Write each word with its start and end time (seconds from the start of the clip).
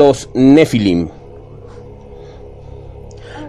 los 0.00 0.30
Nefilim. 0.32 1.10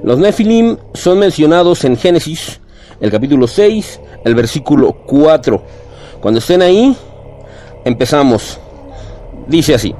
Los 0.03 0.19
Nefilim 0.19 0.75
son 0.93 1.19
mencionados 1.19 1.85
en 1.85 1.95
Génesis, 1.95 2.59
el 2.99 3.09
capítulo 3.09 3.47
6, 3.47 4.01
el 4.25 4.35
versículo 4.35 4.97
4. 5.05 5.63
Cuando 6.19 6.39
estén 6.41 6.61
ahí, 6.61 6.93
empezamos. 7.85 8.59
Dice 9.47 9.75
así. 9.75 9.95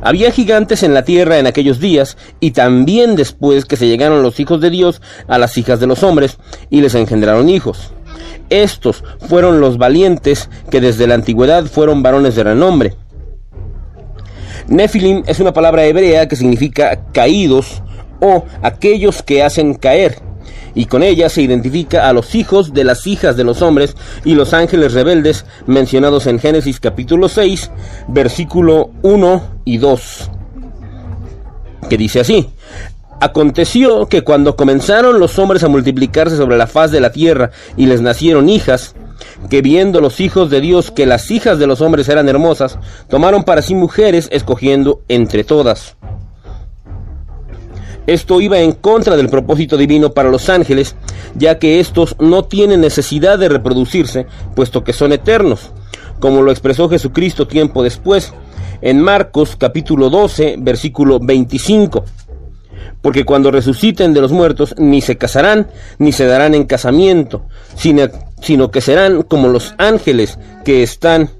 Había 0.00 0.32
gigantes 0.32 0.82
en 0.82 0.94
la 0.94 1.04
tierra 1.04 1.38
en 1.38 1.46
aquellos 1.46 1.80
días, 1.80 2.16
y 2.40 2.52
también 2.52 3.14
después 3.14 3.66
que 3.66 3.76
se 3.76 3.86
llegaron 3.86 4.22
los 4.22 4.40
hijos 4.40 4.62
de 4.62 4.70
Dios 4.70 5.02
a 5.28 5.36
las 5.36 5.58
hijas 5.58 5.80
de 5.80 5.86
los 5.86 6.02
hombres, 6.02 6.38
y 6.70 6.80
les 6.80 6.94
engendraron 6.94 7.50
hijos. 7.50 7.92
Estos 8.48 9.04
fueron 9.28 9.60
los 9.60 9.76
valientes 9.76 10.48
que 10.70 10.80
desde 10.80 11.06
la 11.06 11.16
antigüedad 11.16 11.66
fueron 11.66 12.02
varones 12.02 12.36
de 12.36 12.44
renombre. 12.44 12.96
Nefilim 14.70 15.24
es 15.26 15.40
una 15.40 15.52
palabra 15.52 15.84
hebrea 15.84 16.28
que 16.28 16.36
significa 16.36 17.00
caídos 17.12 17.82
o 18.20 18.44
aquellos 18.62 19.20
que 19.20 19.42
hacen 19.42 19.74
caer, 19.74 20.18
y 20.76 20.84
con 20.84 21.02
ella 21.02 21.28
se 21.28 21.42
identifica 21.42 22.08
a 22.08 22.12
los 22.12 22.36
hijos 22.36 22.72
de 22.72 22.84
las 22.84 23.04
hijas 23.08 23.36
de 23.36 23.42
los 23.42 23.62
hombres 23.62 23.96
y 24.24 24.34
los 24.34 24.54
ángeles 24.54 24.92
rebeldes 24.92 25.44
mencionados 25.66 26.28
en 26.28 26.38
Génesis 26.38 26.78
capítulo 26.78 27.28
6, 27.28 27.68
versículo 28.06 28.90
1 29.02 29.42
y 29.64 29.78
2, 29.78 30.30
que 31.88 31.96
dice 31.96 32.20
así. 32.20 32.48
Aconteció 33.20 34.06
que 34.06 34.22
cuando 34.22 34.54
comenzaron 34.54 35.18
los 35.18 35.36
hombres 35.40 35.64
a 35.64 35.68
multiplicarse 35.68 36.36
sobre 36.36 36.56
la 36.56 36.68
faz 36.68 36.92
de 36.92 37.00
la 37.00 37.10
tierra 37.10 37.50
y 37.76 37.86
les 37.86 38.00
nacieron 38.00 38.48
hijas, 38.48 38.94
que 39.48 39.62
viendo 39.62 40.00
los 40.00 40.20
hijos 40.20 40.50
de 40.50 40.60
Dios 40.60 40.90
que 40.90 41.06
las 41.06 41.30
hijas 41.30 41.58
de 41.58 41.66
los 41.66 41.80
hombres 41.80 42.08
eran 42.08 42.28
hermosas, 42.28 42.78
tomaron 43.08 43.44
para 43.44 43.62
sí 43.62 43.74
mujeres 43.74 44.28
escogiendo 44.32 45.02
entre 45.08 45.44
todas. 45.44 45.96
Esto 48.06 48.40
iba 48.40 48.58
en 48.58 48.72
contra 48.72 49.16
del 49.16 49.28
propósito 49.28 49.76
divino 49.76 50.12
para 50.12 50.30
los 50.30 50.48
ángeles, 50.48 50.96
ya 51.36 51.58
que 51.58 51.80
estos 51.80 52.16
no 52.18 52.44
tienen 52.44 52.80
necesidad 52.80 53.38
de 53.38 53.48
reproducirse, 53.48 54.26
puesto 54.56 54.82
que 54.82 54.92
son 54.92 55.12
eternos, 55.12 55.70
como 56.18 56.42
lo 56.42 56.50
expresó 56.50 56.88
Jesucristo 56.88 57.46
tiempo 57.46 57.82
después, 57.82 58.32
en 58.82 59.00
Marcos 59.00 59.56
capítulo 59.56 60.10
12, 60.10 60.56
versículo 60.58 61.20
25 61.20 62.04
porque 63.02 63.24
cuando 63.24 63.50
resuciten 63.50 64.12
de 64.12 64.20
los 64.20 64.32
muertos 64.32 64.74
ni 64.78 65.00
se 65.00 65.16
casarán 65.16 65.68
ni 65.98 66.12
se 66.12 66.26
darán 66.26 66.54
en 66.54 66.64
casamiento, 66.64 67.42
sino, 67.74 68.70
que 68.70 68.80
serán 68.80 69.22
como 69.22 69.48
los 69.48 69.74
ángeles 69.78 70.38
que 70.64 70.82
están 70.82 71.30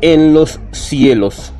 en 0.00 0.34
los 0.34 0.60
cielos. 0.72 1.52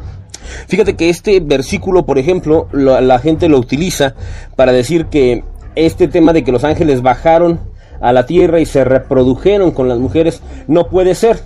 Fíjate 0.69 0.95
que 0.95 1.09
este 1.09 1.41
versículo, 1.41 2.07
por 2.07 2.19
ejemplo, 2.19 2.69
la 2.73 3.19
gente 3.19 3.49
lo 3.49 3.59
utiliza 3.59 4.15
para 4.55 4.73
decir 4.73 5.07
que 5.07 5.43
este 5.75 6.09
tema 6.09 6.33
de 6.33 6.45
que 6.45 6.53
los 6.53 6.65
ángeles 6.65 7.03
bajaron 7.03 7.61
a 8.01 8.13
la 8.13 8.27
tierra 8.27 8.61
y 8.61 8.67
se 8.67 8.85
reprodujeron 8.85 9.71
con 9.71 9.89
las 9.89 9.99
mujeres 9.99 10.41
no 10.67 10.89
puede 10.89 11.15
ser. 11.15 11.41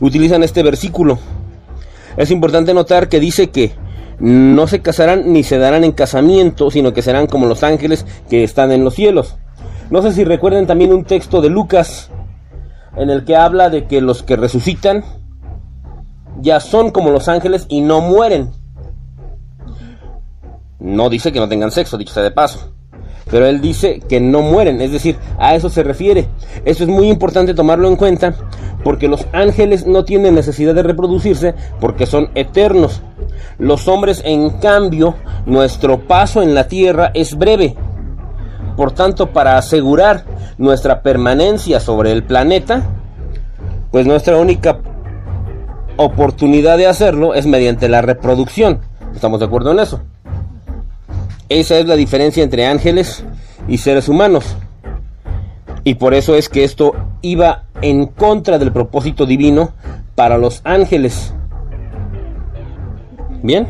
Utilizan 0.00 0.42
este 0.42 0.62
versículo. 0.62 1.18
Es 2.16 2.30
importante 2.30 2.74
notar 2.74 3.08
que 3.08 3.20
dice 3.20 3.50
que 3.50 3.72
no 4.20 4.66
se 4.66 4.80
casarán 4.80 5.32
ni 5.32 5.42
se 5.42 5.58
darán 5.58 5.82
en 5.82 5.92
casamiento, 5.92 6.70
sino 6.70 6.92
que 6.92 7.02
serán 7.02 7.26
como 7.26 7.46
los 7.46 7.62
ángeles 7.62 8.06
que 8.28 8.44
están 8.44 8.70
en 8.70 8.84
los 8.84 8.94
cielos. 8.94 9.36
No 9.90 10.02
sé 10.02 10.12
si 10.12 10.24
recuerden 10.24 10.66
también 10.66 10.92
un 10.92 11.04
texto 11.04 11.40
de 11.40 11.50
Lucas 11.50 12.10
en 12.96 13.10
el 13.10 13.24
que 13.24 13.36
habla 13.36 13.70
de 13.70 13.86
que 13.86 14.00
los 14.00 14.22
que 14.22 14.36
resucitan 14.36 15.04
ya 16.40 16.60
son 16.60 16.90
como 16.90 17.10
los 17.10 17.28
ángeles 17.28 17.66
y 17.68 17.80
no 17.80 18.00
mueren. 18.00 18.50
No 20.78 21.10
dice 21.10 21.32
que 21.32 21.40
no 21.40 21.48
tengan 21.48 21.70
sexo, 21.70 21.98
dicho 21.98 22.14
sea 22.14 22.22
de 22.22 22.30
paso. 22.30 22.72
Pero 23.30 23.46
él 23.46 23.60
dice 23.60 24.00
que 24.00 24.20
no 24.20 24.42
mueren, 24.42 24.80
es 24.80 24.92
decir, 24.92 25.16
a 25.38 25.54
eso 25.54 25.70
se 25.70 25.82
refiere. 25.82 26.26
Eso 26.64 26.84
es 26.84 26.88
muy 26.88 27.08
importante 27.08 27.54
tomarlo 27.54 27.88
en 27.88 27.96
cuenta 27.96 28.34
porque 28.82 29.08
los 29.08 29.26
ángeles 29.32 29.86
no 29.86 30.04
tienen 30.04 30.34
necesidad 30.34 30.74
de 30.74 30.82
reproducirse 30.82 31.54
porque 31.80 32.06
son 32.06 32.30
eternos. 32.34 33.02
Los 33.58 33.88
hombres, 33.88 34.22
en 34.24 34.50
cambio, 34.50 35.16
nuestro 35.46 36.06
paso 36.06 36.42
en 36.42 36.54
la 36.54 36.68
tierra 36.68 37.10
es 37.14 37.36
breve. 37.36 37.76
Por 38.76 38.92
tanto, 38.92 39.32
para 39.32 39.58
asegurar 39.58 40.24
nuestra 40.58 41.02
permanencia 41.02 41.80
sobre 41.80 42.12
el 42.12 42.22
planeta, 42.22 42.82
pues 43.90 44.06
nuestra 44.06 44.36
única 44.36 44.78
oportunidad 45.96 46.78
de 46.78 46.86
hacerlo 46.86 47.34
es 47.34 47.46
mediante 47.46 47.88
la 47.88 48.02
reproducción. 48.02 48.80
¿Estamos 49.14 49.40
de 49.40 49.46
acuerdo 49.46 49.72
en 49.72 49.80
eso? 49.80 50.00
Esa 51.48 51.78
es 51.78 51.86
la 51.86 51.96
diferencia 51.96 52.42
entre 52.42 52.66
ángeles 52.66 53.24
y 53.68 53.78
seres 53.78 54.08
humanos. 54.08 54.56
Y 55.82 55.94
por 55.94 56.14
eso 56.14 56.36
es 56.36 56.48
que 56.48 56.64
esto 56.64 56.94
iba 57.22 57.64
en 57.82 58.06
contra 58.06 58.58
del 58.58 58.72
propósito 58.72 59.26
divino 59.26 59.72
para 60.14 60.38
los 60.38 60.60
ángeles. 60.64 61.34
Bien, 63.42 63.66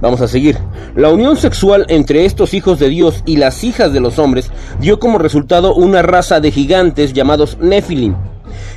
vamos 0.00 0.20
a 0.20 0.28
seguir. 0.28 0.58
La 0.94 1.10
unión 1.10 1.36
sexual 1.36 1.86
entre 1.88 2.24
estos 2.24 2.54
hijos 2.54 2.78
de 2.78 2.88
Dios 2.88 3.22
y 3.24 3.36
las 3.36 3.64
hijas 3.64 3.92
de 3.92 4.00
los 4.00 4.18
hombres 4.18 4.50
dio 4.80 4.98
como 4.98 5.18
resultado 5.18 5.74
una 5.74 6.02
raza 6.02 6.40
de 6.40 6.50
gigantes 6.50 7.12
llamados 7.12 7.58
Nephilim, 7.60 8.14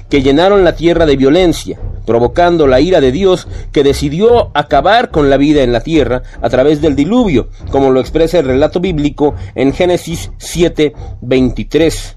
que 0.09 0.22
llenaron 0.22 0.63
la 0.63 0.75
tierra 0.75 1.06
de 1.06 1.18
violencia, 1.18 1.80
provocando 2.06 2.68
la 2.68 2.80
ira 2.80 3.01
de 3.01 3.12
Dios 3.12 3.47
que 3.72 3.84
decidió 3.84 4.51
acabar 4.53 5.12
con 5.12 5.30
la 5.30 5.38
vida 5.38 5.63
en 5.63 5.74
la 5.74 5.81
tierra 5.81 6.24
a 6.41 6.50
través 6.50 6.81
del 6.81 6.96
diluvio, 6.96 7.50
como 7.69 7.91
lo 7.91 8.00
expresa 8.00 8.40
el 8.40 8.46
relato 8.46 8.80
bíblico 8.80 9.35
en 9.56 9.74
Génesis 9.74 10.31
7:23, 10.40 12.16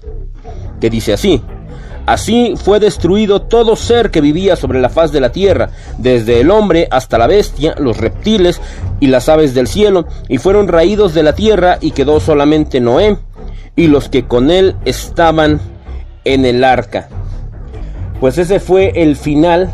que 0.79 0.89
dice 0.89 1.13
así: 1.13 1.41
Así 2.05 2.53
fue 2.55 2.79
destruido 2.79 3.41
todo 3.41 3.75
ser 3.75 4.11
que 4.11 4.21
vivía 4.21 4.55
sobre 4.55 4.79
la 4.79 4.89
faz 4.89 5.11
de 5.11 5.21
la 5.21 5.31
tierra, 5.31 5.71
desde 5.97 6.39
el 6.41 6.51
hombre 6.51 6.87
hasta 6.91 7.17
la 7.17 7.25
bestia, 7.25 7.73
los 7.79 7.97
reptiles 7.97 8.61
y 8.99 9.07
las 9.07 9.27
aves 9.27 9.55
del 9.55 9.67
cielo, 9.67 10.05
y 10.29 10.37
fueron 10.37 10.67
raídos 10.67 11.13
de 11.15 11.23
la 11.23 11.33
tierra 11.33 11.77
y 11.81 11.91
quedó 11.91 12.19
solamente 12.19 12.79
Noé 12.79 13.17
y 13.75 13.87
los 13.87 14.07
que 14.07 14.25
con 14.25 14.51
él 14.51 14.75
estaban 14.85 15.59
en 16.25 16.45
el 16.45 16.63
arca. 16.63 17.09
Pues 18.19 18.37
ese 18.37 18.59
fue 18.59 18.91
el 18.95 19.15
final 19.15 19.71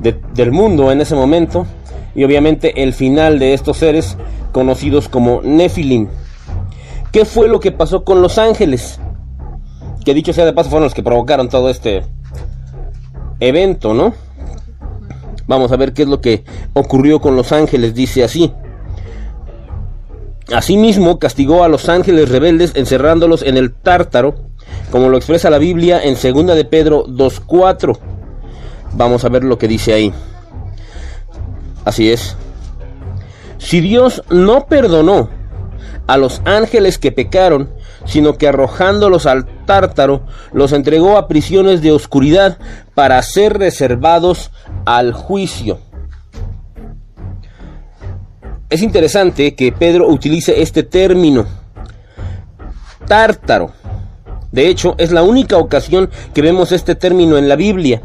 del 0.00 0.52
mundo 0.52 0.90
en 0.90 1.00
ese 1.00 1.14
momento 1.14 1.66
y 2.14 2.24
obviamente 2.24 2.82
el 2.82 2.92
final 2.92 3.38
de 3.38 3.54
estos 3.54 3.78
seres 3.78 4.16
conocidos 4.52 5.08
como 5.08 5.40
Nephilim. 5.42 6.08
¿Qué 7.10 7.24
fue 7.24 7.48
lo 7.48 7.60
que 7.60 7.72
pasó 7.72 8.04
con 8.04 8.22
los 8.22 8.38
ángeles? 8.38 8.98
Que 10.04 10.14
dicho 10.14 10.32
sea 10.32 10.44
de 10.44 10.52
paso 10.52 10.70
fueron 10.70 10.84
los 10.84 10.94
que 10.94 11.02
provocaron 11.02 11.48
todo 11.48 11.70
este 11.70 12.02
evento, 13.40 13.94
¿no? 13.94 14.14
Vamos 15.46 15.72
a 15.72 15.76
ver 15.76 15.92
qué 15.92 16.02
es 16.02 16.08
lo 16.08 16.20
que 16.20 16.44
ocurrió 16.72 17.20
con 17.20 17.36
los 17.36 17.52
ángeles, 17.52 17.94
dice 17.94 18.24
así. 18.24 18.52
Asimismo, 20.52 21.18
castigó 21.18 21.64
a 21.64 21.68
los 21.68 21.88
ángeles 21.88 22.28
rebeldes 22.28 22.72
encerrándolos 22.74 23.42
en 23.42 23.56
el 23.56 23.72
tártaro, 23.72 24.34
como 24.90 25.08
lo 25.08 25.16
expresa 25.16 25.50
la 25.50 25.58
Biblia 25.58 26.00
en 26.02 26.14
2 26.14 26.54
de 26.54 26.64
Pedro 26.64 27.04
2.4. 27.06 27.98
Vamos 28.94 29.24
a 29.24 29.28
ver 29.28 29.44
lo 29.44 29.58
que 29.58 29.68
dice 29.68 29.94
ahí. 29.94 30.12
Así 31.84 32.10
es. 32.10 32.36
Si 33.58 33.80
Dios 33.80 34.22
no 34.30 34.66
perdonó 34.66 35.28
a 36.06 36.16
los 36.16 36.42
ángeles 36.44 36.98
que 36.98 37.12
pecaron, 37.12 37.70
sino 38.04 38.34
que 38.34 38.48
arrojándolos 38.48 39.26
al 39.26 39.46
tártaro, 39.64 40.22
los 40.52 40.72
entregó 40.72 41.16
a 41.16 41.28
prisiones 41.28 41.82
de 41.82 41.92
oscuridad 41.92 42.58
para 42.94 43.22
ser 43.22 43.58
reservados 43.58 44.50
al 44.84 45.12
juicio. 45.12 45.78
Es 48.68 48.82
interesante 48.82 49.54
que 49.54 49.70
Pedro 49.70 50.08
utilice 50.08 50.62
este 50.62 50.82
término, 50.82 51.46
tártaro. 53.06 53.72
De 54.50 54.68
hecho, 54.68 54.94
es 54.98 55.12
la 55.12 55.22
única 55.22 55.56
ocasión 55.58 56.10
que 56.32 56.42
vemos 56.42 56.72
este 56.72 56.94
término 56.94 57.36
en 57.36 57.48
la 57.48 57.56
Biblia. 57.56 58.00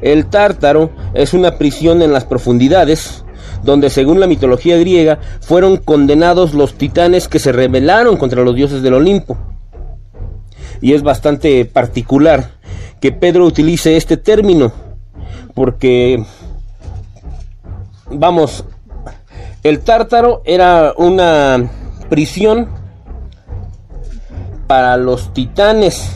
El 0.00 0.26
tártaro 0.26 0.90
es 1.14 1.32
una 1.34 1.58
prisión 1.58 2.02
en 2.02 2.12
las 2.12 2.24
profundidades, 2.24 3.24
donde 3.62 3.90
según 3.90 4.20
la 4.20 4.26
mitología 4.26 4.76
griega 4.76 5.18
fueron 5.40 5.76
condenados 5.76 6.54
los 6.54 6.74
titanes 6.74 7.28
que 7.28 7.38
se 7.38 7.52
rebelaron 7.52 8.16
contra 8.16 8.42
los 8.42 8.54
dioses 8.54 8.82
del 8.82 8.94
Olimpo. 8.94 9.36
Y 10.80 10.94
es 10.94 11.02
bastante 11.02 11.64
particular 11.64 12.50
que 13.00 13.12
Pedro 13.12 13.46
utilice 13.46 13.96
este 13.96 14.16
término, 14.16 14.72
porque, 15.54 16.24
vamos, 18.10 18.64
el 19.62 19.80
tártaro 19.80 20.42
era 20.44 20.92
una 20.96 21.70
prisión 22.08 22.68
para 24.66 24.96
los 24.96 25.32
titanes 25.32 26.10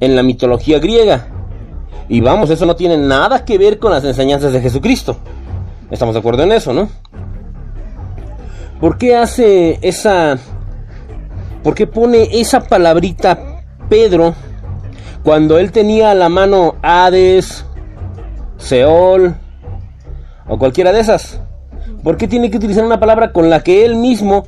en 0.00 0.16
la 0.16 0.22
mitología 0.22 0.78
griega. 0.78 1.28
Y 2.08 2.20
vamos, 2.20 2.50
eso 2.50 2.66
no 2.66 2.76
tiene 2.76 2.96
nada 2.98 3.44
que 3.44 3.56
ver 3.56 3.78
con 3.78 3.92
las 3.92 4.04
enseñanzas 4.04 4.52
de 4.52 4.60
Jesucristo. 4.60 5.16
Estamos 5.90 6.14
de 6.14 6.20
acuerdo 6.20 6.42
en 6.42 6.52
eso, 6.52 6.72
¿no? 6.72 6.88
¿Por 8.80 8.98
qué 8.98 9.16
hace 9.16 9.78
esa... 9.82 10.38
¿Por 11.62 11.74
qué 11.74 11.86
pone 11.86 12.28
esa 12.32 12.60
palabrita 12.60 13.62
Pedro 13.88 14.34
cuando 15.22 15.58
él 15.58 15.72
tenía 15.72 16.10
a 16.10 16.14
la 16.14 16.28
mano 16.28 16.74
Hades, 16.82 17.64
Seol 18.58 19.34
o 20.46 20.58
cualquiera 20.58 20.92
de 20.92 21.00
esas? 21.00 21.40
¿Por 22.02 22.18
qué 22.18 22.28
tiene 22.28 22.50
que 22.50 22.58
utilizar 22.58 22.84
una 22.84 23.00
palabra 23.00 23.32
con 23.32 23.48
la 23.48 23.62
que 23.62 23.86
él 23.86 23.96
mismo, 23.96 24.46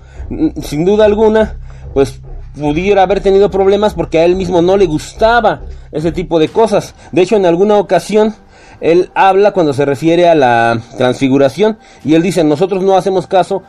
sin 0.60 0.84
duda 0.84 1.06
alguna, 1.06 1.56
pues 1.94 2.20
pudiera 2.54 3.02
haber 3.02 3.20
tenido 3.20 3.50
problemas 3.50 3.94
porque 3.94 4.18
a 4.18 4.24
él 4.24 4.36
mismo 4.36 4.60
no 4.60 4.76
le 4.76 4.84
gustaba 4.84 5.62
ese 5.92 6.12
tipo 6.12 6.38
de 6.38 6.48
cosas? 6.48 6.94
De 7.12 7.22
hecho, 7.22 7.36
en 7.36 7.46
alguna 7.46 7.78
ocasión 7.78 8.34
él 8.81 9.11
habla 9.14 9.52
cuando 9.52 9.73
se 9.73 9.84
refiere 9.84 10.28
a 10.28 10.34
la 10.34 10.81
transfiguración 10.99 11.78
y 12.05 12.14
él 12.14 12.23
dice, 12.23 12.44
nosotros 12.44 12.82
no 12.82 12.96
hacemos 12.96 13.26
caso 13.26 13.62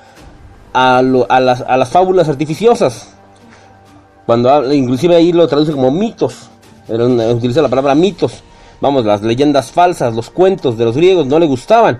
a, 0.73 1.01
las, 1.01 1.89
fábulas 1.89 2.29
artificiosas. 2.29 3.13
Cuando 4.25 4.49
habla, 4.49 4.73
inclusive 4.73 5.15
ahí 5.15 5.31
lo 5.31 5.47
traduce 5.47 5.71
como 5.71 5.91
mitos, 5.91 6.49
utiliza 6.89 7.61
la 7.61 7.69
palabra 7.69 7.95
mitos. 7.95 8.43
Vamos, 8.79 9.05
las 9.05 9.21
leyendas 9.21 9.71
falsas, 9.71 10.13
los 10.13 10.29
cuentos 10.29 10.77
de 10.77 10.85
los 10.85 10.95
griegos 10.95 11.25
no 11.25 11.39
le 11.39 11.47
gustaban. 11.47 11.99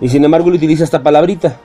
Y 0.00 0.08
sin 0.08 0.24
embargo, 0.24 0.48
él 0.48 0.54
utiliza 0.54 0.84
esta 0.84 1.02
palabrita. 1.02 1.56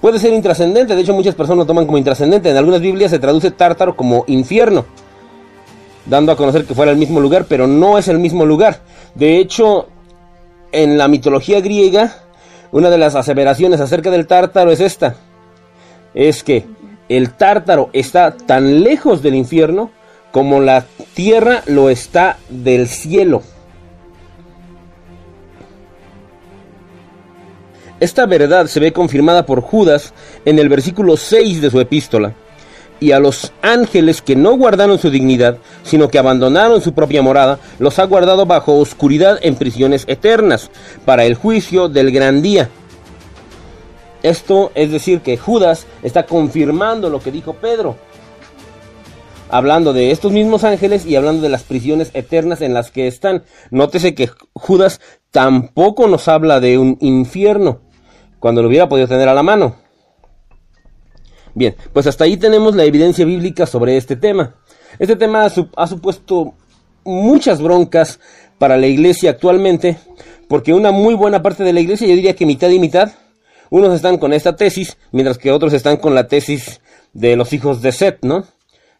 Puede 0.00 0.18
ser 0.18 0.32
intrascendente, 0.32 0.94
de 0.94 1.00
hecho 1.00 1.14
muchas 1.14 1.34
personas 1.34 1.60
lo 1.60 1.66
toman 1.66 1.86
como 1.86 1.98
intrascendente. 1.98 2.50
En 2.50 2.56
algunas 2.56 2.80
Biblias 2.80 3.10
se 3.10 3.18
traduce 3.18 3.50
tártaro 3.50 3.96
como 3.96 4.24
infierno, 4.26 4.84
dando 6.06 6.32
a 6.32 6.36
conocer 6.36 6.64
que 6.64 6.74
fuera 6.74 6.92
el 6.92 6.98
mismo 6.98 7.20
lugar, 7.20 7.46
pero 7.48 7.66
no 7.66 7.98
es 7.98 8.08
el 8.08 8.18
mismo 8.18 8.44
lugar. 8.44 8.80
De 9.14 9.38
hecho, 9.38 9.88
en 10.72 10.98
la 10.98 11.08
mitología 11.08 11.60
griega, 11.60 12.16
una 12.72 12.90
de 12.90 12.98
las 12.98 13.14
aseveraciones 13.14 13.80
acerca 13.80 14.10
del 14.10 14.26
tártaro 14.26 14.70
es 14.70 14.80
esta. 14.80 15.16
Es 16.14 16.42
que 16.42 16.66
el 17.08 17.30
tártaro 17.30 17.90
está 17.92 18.36
tan 18.36 18.82
lejos 18.82 19.22
del 19.22 19.34
infierno 19.34 19.90
como 20.32 20.60
la 20.60 20.84
tierra 21.14 21.62
lo 21.66 21.90
está 21.90 22.38
del 22.48 22.88
cielo. 22.88 23.42
Esta 28.00 28.26
verdad 28.26 28.66
se 28.66 28.80
ve 28.80 28.92
confirmada 28.92 29.46
por 29.46 29.60
Judas 29.60 30.12
en 30.44 30.58
el 30.58 30.68
versículo 30.68 31.16
6 31.16 31.62
de 31.62 31.70
su 31.70 31.80
epístola. 31.80 32.34
Y 33.00 33.12
a 33.12 33.18
los 33.18 33.52
ángeles 33.60 34.22
que 34.22 34.36
no 34.36 34.56
guardaron 34.56 34.98
su 34.98 35.10
dignidad, 35.10 35.58
sino 35.82 36.08
que 36.08 36.18
abandonaron 36.18 36.80
su 36.80 36.94
propia 36.94 37.22
morada, 37.22 37.58
los 37.78 37.98
ha 37.98 38.04
guardado 38.04 38.46
bajo 38.46 38.78
oscuridad 38.78 39.38
en 39.42 39.56
prisiones 39.56 40.04
eternas, 40.06 40.70
para 41.04 41.24
el 41.24 41.34
juicio 41.34 41.88
del 41.88 42.10
gran 42.12 42.40
día. 42.40 42.70
Esto 44.22 44.72
es 44.74 44.90
decir 44.90 45.20
que 45.20 45.36
Judas 45.36 45.86
está 46.02 46.24
confirmando 46.24 47.10
lo 47.10 47.20
que 47.20 47.30
dijo 47.30 47.52
Pedro, 47.54 47.96
hablando 49.50 49.92
de 49.92 50.10
estos 50.10 50.32
mismos 50.32 50.64
ángeles 50.64 51.04
y 51.04 51.14
hablando 51.16 51.42
de 51.42 51.50
las 51.50 51.62
prisiones 51.62 52.10
eternas 52.14 52.62
en 52.62 52.72
las 52.72 52.90
que 52.90 53.06
están. 53.06 53.44
Nótese 53.70 54.14
que 54.14 54.30
Judas 54.54 55.00
tampoco 55.30 56.08
nos 56.08 56.26
habla 56.28 56.60
de 56.60 56.78
un 56.78 56.96
infierno, 57.00 57.80
cuando 58.40 58.62
lo 58.62 58.68
hubiera 58.68 58.88
podido 58.88 59.08
tener 59.08 59.28
a 59.28 59.34
la 59.34 59.42
mano. 59.42 59.83
Bien, 61.54 61.76
pues 61.92 62.06
hasta 62.06 62.24
ahí 62.24 62.36
tenemos 62.36 62.74
la 62.74 62.84
evidencia 62.84 63.24
bíblica 63.24 63.66
sobre 63.66 63.96
este 63.96 64.16
tema. 64.16 64.56
Este 64.98 65.16
tema 65.16 65.44
ha, 65.44 65.86
supuesto 65.86 66.54
muchas 67.04 67.62
broncas 67.62 68.18
para 68.58 68.76
la 68.76 68.86
iglesia 68.86 69.30
actualmente, 69.30 69.96
porque 70.48 70.72
una 70.72 70.90
muy 70.90 71.14
buena 71.14 71.42
parte 71.42 71.62
de 71.62 71.72
la 71.72 71.80
iglesia, 71.80 72.08
yo 72.08 72.16
diría 72.16 72.34
que 72.34 72.46
mitad 72.46 72.68
y 72.70 72.78
mitad, 72.78 73.12
unos 73.70 73.94
están 73.94 74.18
con 74.18 74.32
esta 74.32 74.56
tesis, 74.56 74.96
mientras 75.12 75.38
que 75.38 75.52
otros 75.52 75.72
están 75.72 75.96
con 75.96 76.14
la 76.14 76.26
tesis 76.26 76.80
de 77.12 77.36
los 77.36 77.52
hijos 77.52 77.82
de 77.82 77.92
Seth, 77.92 78.24
¿no? 78.24 78.44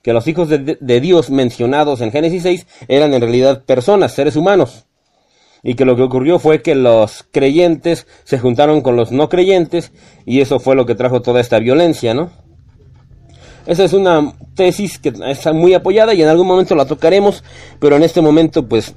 Que 0.03 0.13
los 0.13 0.27
hijos 0.29 0.49
de, 0.49 0.79
de 0.81 1.01
Dios 1.01 1.31
mencionados 1.31 2.01
en 2.01 2.13
Génesis 2.13 2.43
6 2.43 2.67
eran 2.89 3.15
en 3.15 3.21
realidad 3.21 3.65
personas, 3.65 4.13
seres 4.13 4.37
humanos 4.37 4.87
y 5.67 5.75
que 5.75 5.87
lo 5.87 5.97
que 5.97 6.03
ocurrió 6.03 6.39
fue 6.39 6.61
que 6.61 6.75
los 6.75 7.25
creyentes 7.33 8.07
se 8.25 8.39
juntaron 8.39 8.83
con 8.83 8.97
los 8.97 9.11
no 9.11 9.31
creyentes 9.31 9.93
y 10.27 10.43
eso 10.43 10.61
fue 10.61 10.77
lo 10.77 10.85
que 10.85 10.95
trajo 10.95 11.23
toda 11.23 11.41
esta 11.41 11.59
violencia, 11.59 12.13
¿no? 12.13 12.44
Esa 13.67 13.85
es 13.85 13.93
una 13.95 14.35
tesis 14.55 14.99
que 14.99 15.13
está 15.27 15.53
muy 15.53 15.75
apoyada 15.75 16.13
y 16.13 16.23
en 16.23 16.29
algún 16.29 16.47
momento 16.47 16.75
la 16.75 16.85
tocaremos, 16.85 17.43
pero 17.81 17.97
en 17.97 18.03
este 18.03 18.21
momento 18.21 18.69
pues 18.69 18.95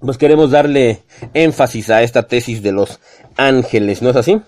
pues 0.00 0.18
queremos 0.18 0.50
darle 0.50 1.02
énfasis 1.32 1.90
a 1.90 2.02
esta 2.02 2.24
tesis 2.24 2.62
de 2.62 2.72
los 2.72 2.98
ángeles, 3.36 4.02
¿no 4.02 4.10
es 4.10 4.16
así? 4.16 4.40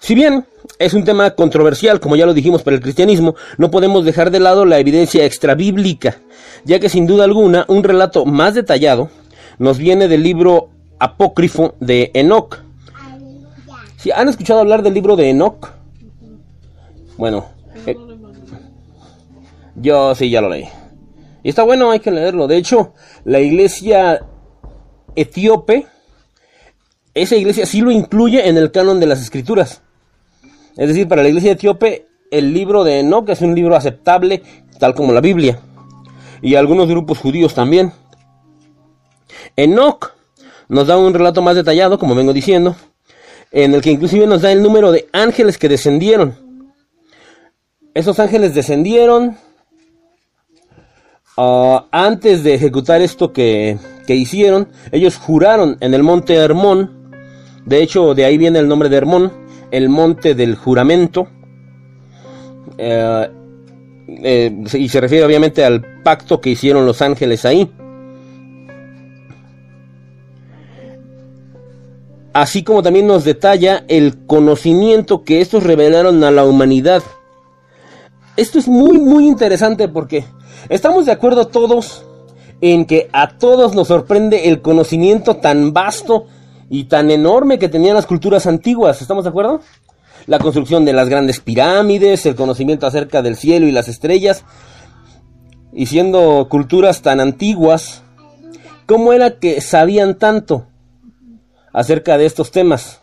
Si 0.00 0.14
bien 0.14 0.44
es 0.78 0.94
un 0.94 1.04
tema 1.04 1.30
controversial, 1.30 2.00
como 2.00 2.16
ya 2.16 2.26
lo 2.26 2.34
dijimos 2.34 2.62
para 2.62 2.74
el 2.74 2.82
cristianismo, 2.82 3.36
no 3.58 3.70
podemos 3.70 4.04
dejar 4.04 4.30
de 4.30 4.40
lado 4.40 4.64
la 4.64 4.78
evidencia 4.78 5.24
extrabíblica, 5.24 6.18
ya 6.64 6.80
que 6.80 6.88
sin 6.88 7.06
duda 7.06 7.24
alguna 7.24 7.64
un 7.68 7.84
relato 7.84 8.24
más 8.24 8.54
detallado 8.54 9.10
nos 9.58 9.78
viene 9.78 10.08
del 10.08 10.22
libro 10.22 10.70
apócrifo 10.98 11.74
de 11.80 12.10
Enoch. 12.14 12.58
Si 13.98 14.10
han 14.10 14.28
escuchado 14.28 14.60
hablar 14.60 14.82
del 14.82 14.94
libro 14.94 15.14
de 15.14 15.30
Enoch, 15.30 15.79
bueno, 17.20 17.44
eh, 17.86 17.98
yo 19.76 20.14
sí 20.14 20.30
ya 20.30 20.40
lo 20.40 20.48
leí. 20.48 20.64
Y 21.42 21.50
está 21.50 21.64
bueno, 21.64 21.90
hay 21.90 22.00
que 22.00 22.10
leerlo. 22.10 22.48
De 22.48 22.56
hecho, 22.56 22.94
la 23.24 23.40
iglesia 23.40 24.24
etíope, 25.14 25.86
esa 27.12 27.36
iglesia 27.36 27.66
sí 27.66 27.82
lo 27.82 27.90
incluye 27.90 28.48
en 28.48 28.56
el 28.56 28.70
canon 28.70 29.00
de 29.00 29.06
las 29.06 29.20
escrituras. 29.20 29.82
Es 30.78 30.88
decir, 30.88 31.08
para 31.08 31.22
la 31.22 31.28
iglesia 31.28 31.52
etíope, 31.52 32.06
el 32.30 32.54
libro 32.54 32.84
de 32.84 33.00
Enoch 33.00 33.28
es 33.28 33.42
un 33.42 33.54
libro 33.54 33.76
aceptable, 33.76 34.42
tal 34.78 34.94
como 34.94 35.12
la 35.12 35.20
Biblia. 35.20 35.60
Y 36.40 36.54
algunos 36.54 36.88
grupos 36.88 37.18
judíos 37.18 37.52
también. 37.52 37.92
Enoch 39.56 40.14
nos 40.68 40.86
da 40.86 40.96
un 40.96 41.12
relato 41.12 41.42
más 41.42 41.54
detallado, 41.54 41.98
como 41.98 42.14
vengo 42.14 42.32
diciendo, 42.32 42.76
en 43.52 43.74
el 43.74 43.82
que 43.82 43.90
inclusive 43.90 44.26
nos 44.26 44.40
da 44.40 44.52
el 44.52 44.62
número 44.62 44.90
de 44.90 45.06
ángeles 45.12 45.58
que 45.58 45.68
descendieron. 45.68 46.49
Esos 47.94 48.18
ángeles 48.18 48.54
descendieron 48.54 49.36
ah, 51.36 51.86
antes 51.90 52.44
de 52.44 52.54
ejecutar 52.54 53.00
esto 53.02 53.32
que, 53.32 53.78
que 54.06 54.14
hicieron. 54.14 54.68
Ellos 54.92 55.16
juraron 55.16 55.76
en 55.80 55.94
el 55.94 56.02
monte 56.02 56.34
Hermón. 56.34 57.12
De 57.66 57.82
hecho, 57.82 58.14
de 58.14 58.24
ahí 58.24 58.38
viene 58.38 58.58
el 58.58 58.68
nombre 58.68 58.88
de 58.88 58.96
Hermón 58.96 59.40
el 59.70 59.88
monte 59.88 60.34
del 60.34 60.56
juramento. 60.56 61.28
Eh, 62.78 63.30
eh, 64.08 64.64
y 64.74 64.88
se 64.88 65.00
refiere 65.00 65.24
obviamente 65.24 65.64
al 65.64 66.02
pacto 66.02 66.40
que 66.40 66.50
hicieron 66.50 66.86
los 66.86 67.02
ángeles 67.02 67.44
ahí. 67.44 67.70
Así 72.32 72.62
como 72.62 72.82
también 72.82 73.06
nos 73.06 73.24
detalla 73.24 73.84
el 73.88 74.26
conocimiento 74.26 75.24
que 75.24 75.40
estos 75.40 75.64
revelaron 75.64 76.22
a 76.22 76.30
la 76.30 76.44
humanidad. 76.44 77.02
Esto 78.40 78.58
es 78.58 78.68
muy 78.68 78.96
muy 78.96 79.26
interesante 79.26 79.86
porque 79.86 80.24
estamos 80.70 81.04
de 81.04 81.12
acuerdo 81.12 81.48
todos 81.48 82.06
en 82.62 82.86
que 82.86 83.10
a 83.12 83.36
todos 83.36 83.74
nos 83.74 83.88
sorprende 83.88 84.48
el 84.48 84.62
conocimiento 84.62 85.36
tan 85.36 85.74
vasto 85.74 86.24
y 86.70 86.84
tan 86.84 87.10
enorme 87.10 87.58
que 87.58 87.68
tenían 87.68 87.96
las 87.96 88.06
culturas 88.06 88.46
antiguas, 88.46 89.02
¿estamos 89.02 89.24
de 89.24 89.28
acuerdo? 89.28 89.60
La 90.26 90.38
construcción 90.38 90.86
de 90.86 90.94
las 90.94 91.10
grandes 91.10 91.40
pirámides, 91.40 92.24
el 92.24 92.34
conocimiento 92.34 92.86
acerca 92.86 93.20
del 93.20 93.36
cielo 93.36 93.66
y 93.66 93.72
las 93.72 93.88
estrellas, 93.88 94.46
y 95.74 95.84
siendo 95.84 96.48
culturas 96.48 97.02
tan 97.02 97.20
antiguas, 97.20 98.04
¿cómo 98.86 99.12
era 99.12 99.38
que 99.38 99.60
sabían 99.60 100.18
tanto 100.18 100.66
acerca 101.74 102.16
de 102.16 102.24
estos 102.24 102.52
temas? 102.52 103.02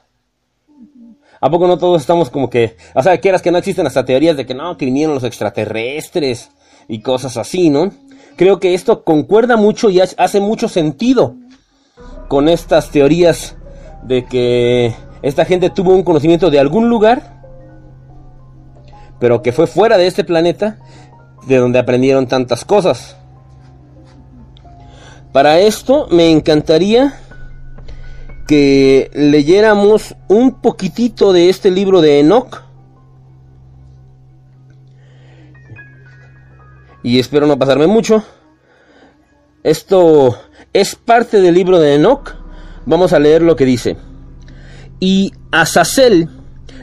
¿A 1.40 1.50
poco 1.50 1.68
no 1.68 1.78
todos 1.78 2.02
estamos 2.02 2.30
como 2.30 2.50
que, 2.50 2.78
o 2.96 3.04
sea, 3.04 3.20
quieras 3.20 3.42
que 3.42 3.52
no 3.52 3.58
existen 3.58 3.86
hasta 3.86 4.06
teorías 4.06 4.38
de 4.38 4.46
que 4.46 4.54
no, 4.54 4.78
que 4.78 4.86
vinieron 4.86 5.16
los 5.16 5.24
extraterrestres 5.24 6.50
y 6.88 7.02
cosas 7.02 7.38
así, 7.38 7.70
¿no? 7.70 7.92
Creo 8.36 8.60
que 8.60 8.74
esto 8.74 9.04
concuerda 9.04 9.58
mucho 9.58 9.90
y 9.90 10.00
hace 10.00 10.40
mucho 10.40 10.68
sentido 10.68 11.36
con 12.28 12.50
estas 12.50 12.90
teorías 12.90 13.56
de 14.04 14.26
que 14.26 14.94
esta 15.22 15.46
gente 15.46 15.70
tuvo 15.70 15.94
un 15.94 16.04
conocimiento 16.04 16.50
de 16.50 16.60
algún 16.60 16.90
lugar, 16.90 17.44
pero 19.20 19.42
que 19.42 19.52
fue 19.52 19.68
fuera 19.68 19.98
de 19.98 20.08
este 20.08 20.24
planeta, 20.24 20.80
de 21.48 21.58
donde 21.58 21.80
aprendieron 21.80 22.28
tantas 22.28 22.66
cosas. 22.66 23.16
Para 25.32 25.60
esto 25.60 26.08
me 26.10 26.32
encantaría 26.32 27.20
que 28.48 29.12
leyéramos 29.14 30.16
un 30.30 30.62
poquitito 30.62 31.34
de 31.34 31.50
este 31.50 31.70
libro 31.70 32.00
de 32.02 32.22
Enoch. 32.22 32.64
Y 37.04 37.20
espero 37.20 37.46
no 37.46 37.60
pasarme 37.60 37.88
mucho. 37.88 38.24
Esto 39.64 40.40
es 40.72 40.96
parte 40.96 41.42
del 41.42 41.56
libro 41.56 41.80
de 41.80 41.96
Enoch. 41.96 42.36
Vamos 42.86 43.12
a 43.12 43.20
leer 43.20 43.42
lo 43.42 43.58
que 43.58 43.66
dice. 43.66 43.98
Y 45.02 45.34
Azazel 45.52 46.30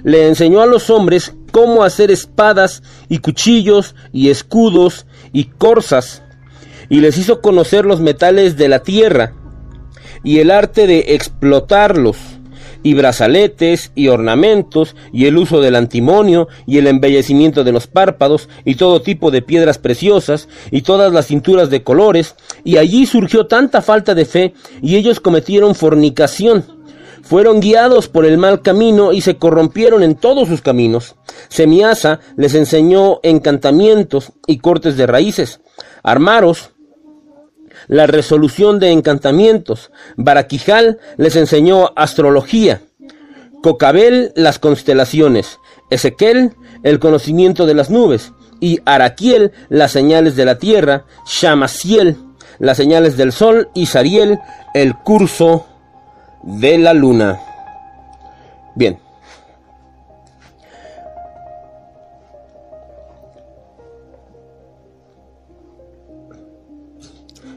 le 0.02 0.28
enseñó 0.28 0.60
a 0.60 0.66
los 0.66 0.90
hombres 0.90 1.34
cómo 1.50 1.82
hacer 1.82 2.10
espadas 2.10 2.82
y 3.08 3.18
cuchillos 3.18 3.94
y 4.12 4.28
escudos 4.28 5.06
y 5.32 5.44
corzas, 5.44 6.22
y 6.88 7.00
les 7.00 7.16
hizo 7.16 7.40
conocer 7.40 7.86
los 7.86 8.00
metales 8.00 8.56
de 8.56 8.68
la 8.68 8.80
tierra 8.80 9.32
y 10.24 10.40
el 10.40 10.50
arte 10.50 10.86
de 10.86 11.14
explotarlos 11.14 12.16
y 12.84 12.94
brazaletes 12.94 13.90
y 13.96 14.08
ornamentos 14.08 14.94
y 15.12 15.26
el 15.26 15.38
uso 15.38 15.60
del 15.60 15.74
antimonio 15.74 16.48
y 16.66 16.78
el 16.78 16.86
embellecimiento 16.86 17.64
de 17.64 17.72
los 17.72 17.88
párpados 17.88 18.48
y 18.64 18.76
todo 18.76 19.02
tipo 19.02 19.32
de 19.32 19.42
piedras 19.42 19.78
preciosas 19.78 20.48
y 20.70 20.82
todas 20.82 21.12
las 21.12 21.26
cinturas 21.26 21.70
de 21.70 21.82
colores 21.82 22.36
y 22.62 22.76
allí 22.76 23.06
surgió 23.06 23.46
tanta 23.46 23.82
falta 23.82 24.14
de 24.14 24.26
fe 24.26 24.54
y 24.82 24.96
ellos 24.96 25.18
cometieron 25.18 25.74
fornicación. 25.74 26.64
Fueron 27.22 27.60
guiados 27.60 28.08
por 28.08 28.26
el 28.26 28.36
mal 28.36 28.60
camino 28.60 29.14
y 29.14 29.22
se 29.22 29.38
corrompieron 29.38 30.02
en 30.02 30.14
todos 30.14 30.46
sus 30.46 30.60
caminos. 30.60 31.16
Semiasa 31.48 32.20
les 32.36 32.54
enseñó 32.54 33.20
encantamientos 33.22 34.32
y 34.46 34.58
cortes 34.58 34.98
de 34.98 35.06
raíces. 35.06 35.62
Armaros 36.02 36.73
la 37.88 38.06
resolución 38.06 38.78
de 38.78 38.90
encantamientos. 38.90 39.90
Baraquijal 40.16 40.98
les 41.16 41.36
enseñó 41.36 41.92
astrología. 41.96 42.80
Cocabel 43.62 44.32
las 44.36 44.58
constelaciones. 44.58 45.58
Ezequiel 45.90 46.52
el 46.82 46.98
conocimiento 46.98 47.66
de 47.66 47.74
las 47.74 47.90
nubes. 47.90 48.32
Y 48.60 48.80
Araquiel 48.84 49.52
las 49.68 49.92
señales 49.92 50.36
de 50.36 50.44
la 50.44 50.58
tierra. 50.58 51.04
Shamaciel 51.26 52.16
las 52.58 52.76
señales 52.76 53.16
del 53.16 53.32
sol. 53.32 53.68
Y 53.74 53.86
Sariel 53.86 54.38
el 54.74 54.94
curso 54.94 55.66
de 56.42 56.78
la 56.78 56.92
luna. 56.92 57.40
Bien. 58.74 59.03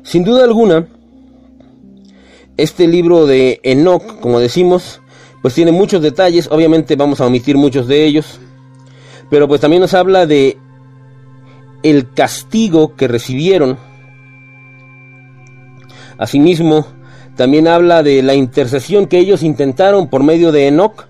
Sin 0.07 0.23
duda 0.23 0.45
alguna, 0.45 0.87
este 2.55 2.87
libro 2.87 3.25
de 3.25 3.59
Enoch, 3.63 4.21
como 4.21 4.39
decimos, 4.39 5.01
pues 5.41 5.53
tiene 5.53 5.73
muchos 5.73 6.01
detalles, 6.01 6.47
obviamente 6.49 6.95
vamos 6.95 7.19
a 7.19 7.25
omitir 7.25 7.57
muchos 7.57 7.89
de 7.89 8.05
ellos, 8.05 8.39
pero 9.29 9.49
pues 9.49 9.59
también 9.59 9.81
nos 9.81 9.93
habla 9.93 10.25
de 10.25 10.57
el 11.83 12.09
castigo 12.13 12.95
que 12.95 13.09
recibieron. 13.09 13.77
Asimismo, 16.17 16.87
también 17.35 17.67
habla 17.67 18.01
de 18.01 18.23
la 18.23 18.33
intercesión 18.33 19.07
que 19.07 19.19
ellos 19.19 19.43
intentaron 19.43 20.07
por 20.07 20.23
medio 20.23 20.53
de 20.53 20.67
Enoch 20.67 21.05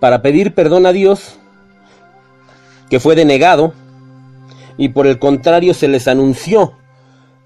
para 0.00 0.22
pedir 0.22 0.54
perdón 0.54 0.86
a 0.86 0.92
Dios, 0.92 1.36
que 2.88 2.98
fue 2.98 3.14
denegado, 3.14 3.74
y 4.78 4.88
por 4.88 5.06
el 5.06 5.18
contrario 5.18 5.74
se 5.74 5.86
les 5.86 6.08
anunció 6.08 6.78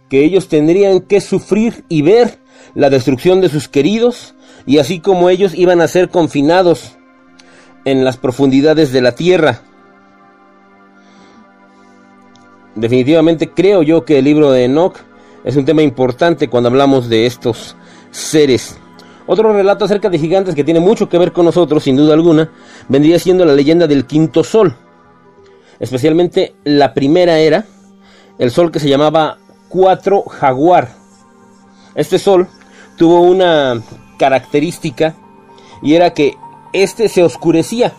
que 0.09 0.25
ellos 0.25 0.49
tendrían 0.49 1.01
que 1.01 1.21
sufrir 1.21 1.85
y 1.89 2.03
ver 2.03 2.39
la 2.75 2.91
destrucción 2.91 3.41
de 3.41 3.49
sus 3.49 3.69
queridos, 3.69 4.35
y 4.67 4.79
así 4.79 5.01
como 5.01 5.31
ellos 5.31 5.55
iban 5.55 5.81
a 5.81 5.89
ser 5.89 6.11
confinados 6.11 6.97
en 7.85 8.05
las 8.05 8.17
profundidades 8.17 8.93
de 8.93 9.01
la 9.01 9.13
tierra. 9.13 9.63
Definitivamente 12.75 13.51
creo 13.51 13.83
yo 13.83 14.05
que 14.05 14.19
el 14.19 14.25
libro 14.25 14.53
de 14.53 14.65
Enoch 14.65 14.97
es 15.45 15.57
un 15.57 15.65
tema 15.65 15.83
importante 15.83 16.49
cuando 16.49 16.69
hablamos 16.69 17.09
de 17.09 17.27
estos 17.27 17.77
seres. 18.11 18.79
Otro 19.27 19.53
relato 19.53 19.85
acerca 19.85 20.09
de 20.09 20.19
gigantes 20.19 20.55
que 20.55 20.65
tiene 20.65 20.81
mucho 20.81 21.09
que 21.09 21.19
ver 21.19 21.33
con 21.33 21.45
nosotros, 21.45 21.85
sin 21.85 21.97
duda 21.97 22.15
alguna, 22.15 22.51
vendría 22.89 23.19
siendo 23.19 23.45
la 23.45 23.55
leyenda 23.55 23.87
del 23.87 24.07
quinto 24.07 24.45
sol. 24.45 24.77
Especialmente 25.81 26.55
la 26.65 26.95
primera 26.95 27.39
era, 27.39 27.67
el 28.39 28.51
sol 28.51 28.71
que 28.71 28.81
se 28.81 28.89
llamaba 28.89 29.39
4 29.69 30.23
Jaguar. 30.23 30.89
Este 31.95 32.19
sol 32.19 32.49
tuvo 32.97 33.21
una 33.21 33.83
característica 34.19 35.15
y 35.83 35.95
era 35.95 36.13
que 36.13 36.37
este 36.73 37.09
se 37.09 37.23
oscurecía 37.23 37.93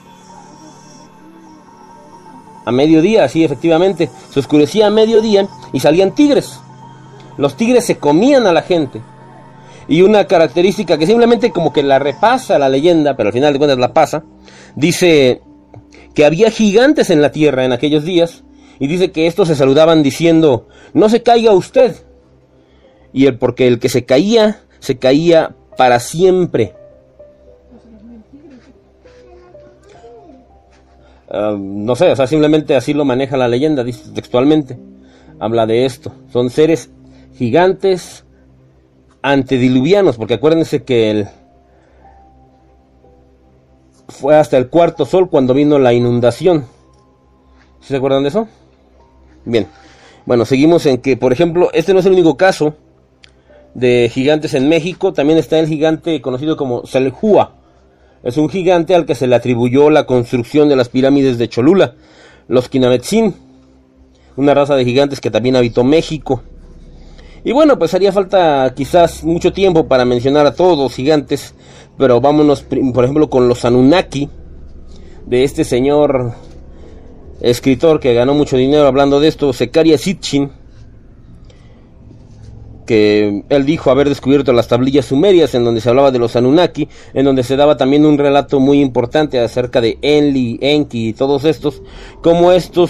a 2.66 2.72
mediodía, 2.72 3.28
sí, 3.28 3.44
efectivamente, 3.44 4.12
se 4.30 4.40
oscurecía 4.40 4.88
a 4.88 4.92
mediodía 4.92 5.48
y 5.74 5.80
salían 5.80 6.14
tigres. 6.14 6.60
Los 7.38 7.58
tigres 7.58 7.86
se 7.86 7.98
comían 7.98 8.46
a 8.46 8.54
la 8.54 8.62
gente. 8.62 9.02
Y 9.88 10.04
una 10.04 10.26
característica 10.26 10.98
que 10.98 11.08
simplemente 11.08 11.52
como 11.52 11.74
que 11.74 11.82
la 11.82 11.98
repasa 11.98 12.60
la 12.60 12.70
leyenda, 12.70 13.18
pero 13.18 13.30
al 13.30 13.34
final 13.34 13.54
de 13.54 13.60
cuentas 13.60 13.80
la 13.80 13.92
pasa, 13.92 14.24
dice 14.76 15.42
que 16.14 16.26
había 16.26 16.52
gigantes 16.52 17.10
en 17.10 17.24
la 17.24 17.32
tierra 17.32 17.66
en 17.66 17.74
aquellos 17.74 18.04
días 18.04 18.44
y 18.80 18.88
dice 18.88 19.12
que 19.12 19.28
estos 19.28 19.48
se 19.50 19.56
saludaban 19.56 20.04
diciendo, 20.04 20.68
no 20.94 21.10
se 21.10 21.22
caiga 21.22 21.52
usted. 21.52 21.96
Y 23.12 23.26
el 23.26 23.38
porque 23.38 23.68
el 23.68 23.80
que 23.80 23.90
se 23.90 24.06
caía, 24.06 24.62
se 24.80 24.98
caía 24.98 25.56
para 25.78 26.00
siempre. 26.00 26.76
Ah, 31.30 31.56
no 31.60 31.96
sé, 31.96 32.12
o 32.12 32.16
sea, 32.16 32.26
simplemente 32.26 32.76
así 32.76 32.94
lo 32.94 33.06
maneja 33.06 33.38
la 33.38 33.48
leyenda, 33.48 33.84
dice 33.84 34.12
textualmente. 34.14 34.80
Habla 35.40 35.66
de 35.66 35.86
esto. 35.86 36.12
Son 36.32 36.50
seres 36.50 36.90
gigantes 37.36 38.24
antediluvianos, 39.22 40.18
porque 40.18 40.36
acuérdense 40.36 40.84
que 40.84 41.12
el, 41.12 41.28
fue 44.08 44.36
hasta 44.36 44.58
el 44.58 44.70
cuarto 44.70 45.06
sol 45.06 45.30
cuando 45.30 45.54
vino 45.54 45.80
la 45.80 45.94
inundación. 45.94 46.66
¿Se 47.82 47.96
acuerdan 47.96 48.24
de 48.24 48.30
eso? 48.30 48.48
Bien, 49.46 49.68
bueno, 50.26 50.46
seguimos 50.46 50.86
en 50.86 51.00
que, 51.00 51.18
por 51.18 51.34
ejemplo, 51.34 51.70
este 51.74 51.94
no 51.94 52.00
es 52.00 52.06
el 52.06 52.14
único 52.14 52.38
caso 52.38 52.76
de 53.74 54.10
gigantes 54.14 54.54
en 54.54 54.68
México, 54.70 55.14
también 55.14 55.40
está 55.40 55.60
el 55.60 55.68
gigante 55.68 56.22
conocido 56.22 56.58
como 56.58 56.86
Selhua. 56.86 57.56
Es 58.24 58.38
un 58.38 58.50
gigante 58.50 58.96
al 58.96 59.06
que 59.06 59.16
se 59.16 59.28
le 59.28 59.36
atribuyó 59.36 59.90
la 59.90 60.06
construcción 60.06 60.68
de 60.68 60.76
las 60.76 60.90
pirámides 60.90 61.38
de 61.38 61.48
Cholula, 61.48 61.96
los 62.48 62.68
Kinametsin, 62.68 63.34
una 64.36 64.54
raza 64.54 64.76
de 64.76 64.86
gigantes 64.86 65.22
que 65.22 65.32
también 65.32 65.56
habitó 65.56 65.84
México. 65.84 66.44
Y 67.44 67.54
bueno, 67.54 67.80
pues 67.80 67.94
haría 67.94 68.12
falta 68.12 68.74
quizás 68.76 69.24
mucho 69.24 69.54
tiempo 69.54 69.88
para 69.88 70.04
mencionar 70.04 70.46
a 70.46 70.54
todos 70.54 70.78
los 70.78 70.94
gigantes, 70.94 71.54
pero 71.98 72.20
vámonos, 72.20 72.64
por 72.64 73.04
ejemplo, 73.04 73.30
con 73.30 73.48
los 73.48 73.64
Anunnaki, 73.64 74.30
de 75.26 75.44
este 75.44 75.64
señor 75.64 76.34
escritor 77.42 78.00
que 78.00 78.14
ganó 78.14 78.34
mucho 78.34 78.58
dinero 78.58 78.88
hablando 78.88 79.20
de 79.20 79.28
esto, 79.28 79.54
Sekaria 79.54 79.98
Sitchin, 79.98 80.52
que 82.86 83.44
él 83.50 83.66
dijo 83.66 83.92
haber 83.92 84.10
descubierto 84.10 84.52
las 84.52 84.68
tablillas 84.68 85.06
sumerias 85.06 85.54
en 85.54 85.64
donde 85.64 85.80
se 85.80 85.90
hablaba 85.90 86.10
de 86.10 86.18
los 86.18 86.36
Anunnaki, 86.36 86.90
en 87.14 87.24
donde 87.24 87.44
se 87.44 87.56
daba 87.56 87.78
también 87.78 88.06
un 88.06 88.18
relato 88.18 88.60
muy 88.60 88.82
importante 88.82 89.40
acerca 89.40 89.80
de 89.80 90.00
Enli, 90.02 90.58
Enki 90.62 91.10
y 91.10 91.14
todos 91.14 91.46
estos, 91.46 91.84
cómo 92.24 92.52
estos 92.52 92.90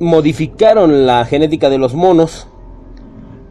modificaron 0.00 1.06
la 1.06 1.24
genética 1.24 1.70
de 1.70 1.78
los 1.78 1.94
monos 1.94 2.48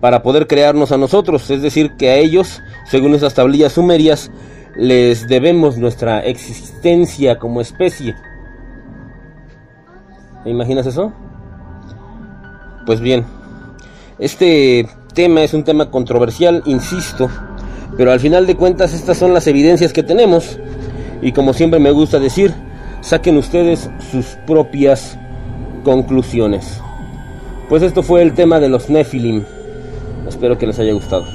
para 0.02 0.22
poder 0.22 0.48
crearnos 0.48 0.92
a 0.92 0.98
nosotros, 0.98 1.50
es 1.50 1.62
decir, 1.62 1.92
que 1.98 2.10
a 2.10 2.18
ellos, 2.18 2.62
según 2.86 3.16
esas 3.16 3.34
tablillas 3.34 3.72
sumerias, 3.72 4.30
les 4.76 5.28
debemos 5.28 5.78
nuestra 5.78 6.20
existencia 6.26 7.40
como 7.40 7.62
especie. 7.62 8.16
¿Te 10.46 10.52
imaginas 10.52 10.86
eso? 10.86 11.12
Pues 12.86 13.02
bien, 13.02 13.26
este 14.20 14.88
tema 15.16 15.42
es 15.42 15.56
un 15.56 15.64
tema 15.64 15.90
controversial, 15.90 16.62
insisto, 16.68 17.32
pero 17.98 18.12
al 18.12 18.20
final 18.20 18.46
de 18.46 18.56
cuentas 18.56 18.94
estas 18.94 19.18
son 19.18 19.34
las 19.34 19.48
evidencias 19.48 19.92
que 19.92 20.04
tenemos 20.04 20.60
y 21.24 21.32
como 21.32 21.54
siempre 21.54 21.80
me 21.80 21.90
gusta 21.90 22.20
decir, 22.20 22.54
saquen 23.02 23.38
ustedes 23.38 23.90
sus 24.12 24.38
propias 24.46 25.18
conclusiones. 25.84 26.80
Pues 27.68 27.82
esto 27.82 28.04
fue 28.04 28.22
el 28.22 28.36
tema 28.36 28.60
de 28.60 28.70
los 28.70 28.88
Nephilim. 28.88 29.44
Espero 30.28 30.60
que 30.60 30.68
les 30.68 30.78
haya 30.78 30.94
gustado. 30.94 31.26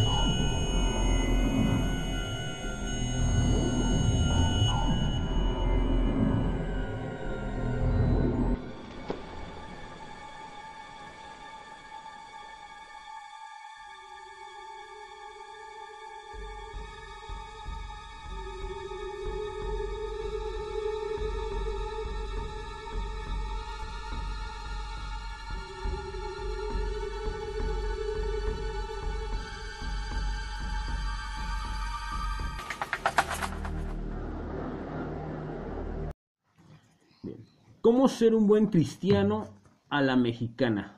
¿Cómo 37.91 38.07
ser 38.07 38.37
un 38.37 38.47
buen 38.47 38.69
cristiano 38.69 39.49
a 39.89 40.01
la 40.01 40.15
mexicana? 40.15 40.97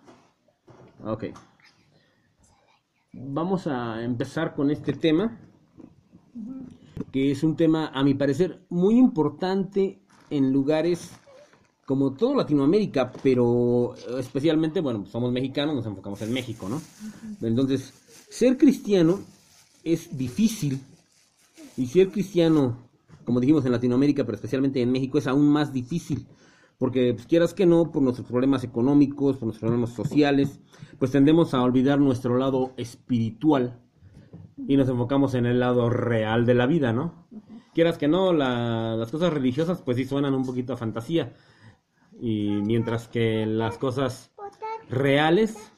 Ok. 1.02 1.24
Vamos 3.14 3.66
a 3.66 4.04
empezar 4.04 4.54
con 4.54 4.70
este 4.70 4.92
tema, 4.92 5.40
que 7.10 7.30
es 7.30 7.42
un 7.44 7.56
tema, 7.56 7.86
a 7.94 8.04
mi 8.04 8.12
parecer, 8.12 8.66
muy 8.68 8.98
importante 8.98 10.02
en 10.28 10.52
lugares 10.52 11.12
como 11.86 12.12
todo 12.12 12.34
Latinoamérica, 12.34 13.10
pero 13.22 13.94
especialmente, 14.18 14.82
bueno, 14.82 15.06
somos 15.06 15.32
mexicanos, 15.32 15.74
nos 15.74 15.86
enfocamos 15.86 16.20
en 16.20 16.30
México, 16.30 16.68
¿no? 16.68 16.82
Entonces, 17.40 17.90
ser 18.28 18.58
cristiano 18.58 19.18
es 19.82 20.14
difícil 20.14 20.78
y 21.78 21.86
ser 21.86 22.10
cristiano, 22.10 22.76
como 23.24 23.40
dijimos 23.40 23.64
en 23.64 23.72
Latinoamérica, 23.72 24.24
pero 24.24 24.34
especialmente 24.34 24.82
en 24.82 24.92
México, 24.92 25.16
es 25.16 25.26
aún 25.26 25.48
más 25.48 25.72
difícil. 25.72 26.26
Porque 26.82 27.14
pues, 27.14 27.28
quieras 27.28 27.54
que 27.54 27.64
no, 27.64 27.92
por 27.92 28.02
nuestros 28.02 28.26
problemas 28.26 28.64
económicos, 28.64 29.36
por 29.36 29.46
nuestros 29.46 29.60
problemas 29.60 29.90
sociales, 29.90 30.58
pues 30.98 31.12
tendemos 31.12 31.54
a 31.54 31.62
olvidar 31.62 32.00
nuestro 32.00 32.36
lado 32.36 32.72
espiritual 32.76 33.80
y 34.66 34.76
nos 34.76 34.88
enfocamos 34.88 35.34
en 35.34 35.46
el 35.46 35.60
lado 35.60 35.90
real 35.90 36.44
de 36.44 36.54
la 36.54 36.66
vida, 36.66 36.92
¿no? 36.92 37.28
Quieras 37.72 37.98
que 37.98 38.08
no, 38.08 38.32
las 38.32 39.12
cosas 39.12 39.32
religiosas 39.32 39.80
pues 39.80 39.96
sí 39.96 40.06
suenan 40.06 40.34
un 40.34 40.44
poquito 40.44 40.72
a 40.72 40.76
fantasía. 40.76 41.32
Y 42.20 42.48
mientras 42.64 43.06
que 43.06 43.46
las 43.46 43.78
cosas 43.78 44.32
reales 44.90 45.72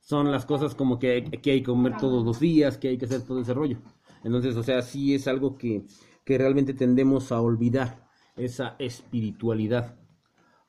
son 0.00 0.30
las 0.30 0.44
cosas 0.44 0.74
como 0.74 0.98
que, 0.98 1.12
hay 1.12 1.22
que 1.22 1.62
comer 1.62 1.96
todos 1.96 2.26
los 2.26 2.40
días, 2.40 2.76
que 2.76 2.88
hay 2.88 2.98
que 2.98 3.06
hacer 3.06 3.22
todo 3.22 3.40
ese 3.40 3.54
rollo. 3.54 3.78
Entonces, 4.22 4.54
o 4.56 4.62
sea, 4.62 4.82
sí 4.82 5.14
es 5.14 5.26
algo 5.28 5.56
que, 5.56 5.86
que 6.26 6.36
realmente 6.36 6.74
tendemos 6.74 7.32
a 7.32 7.40
olvidar, 7.40 8.02
esa 8.36 8.76
espiritualidad. 8.78 10.01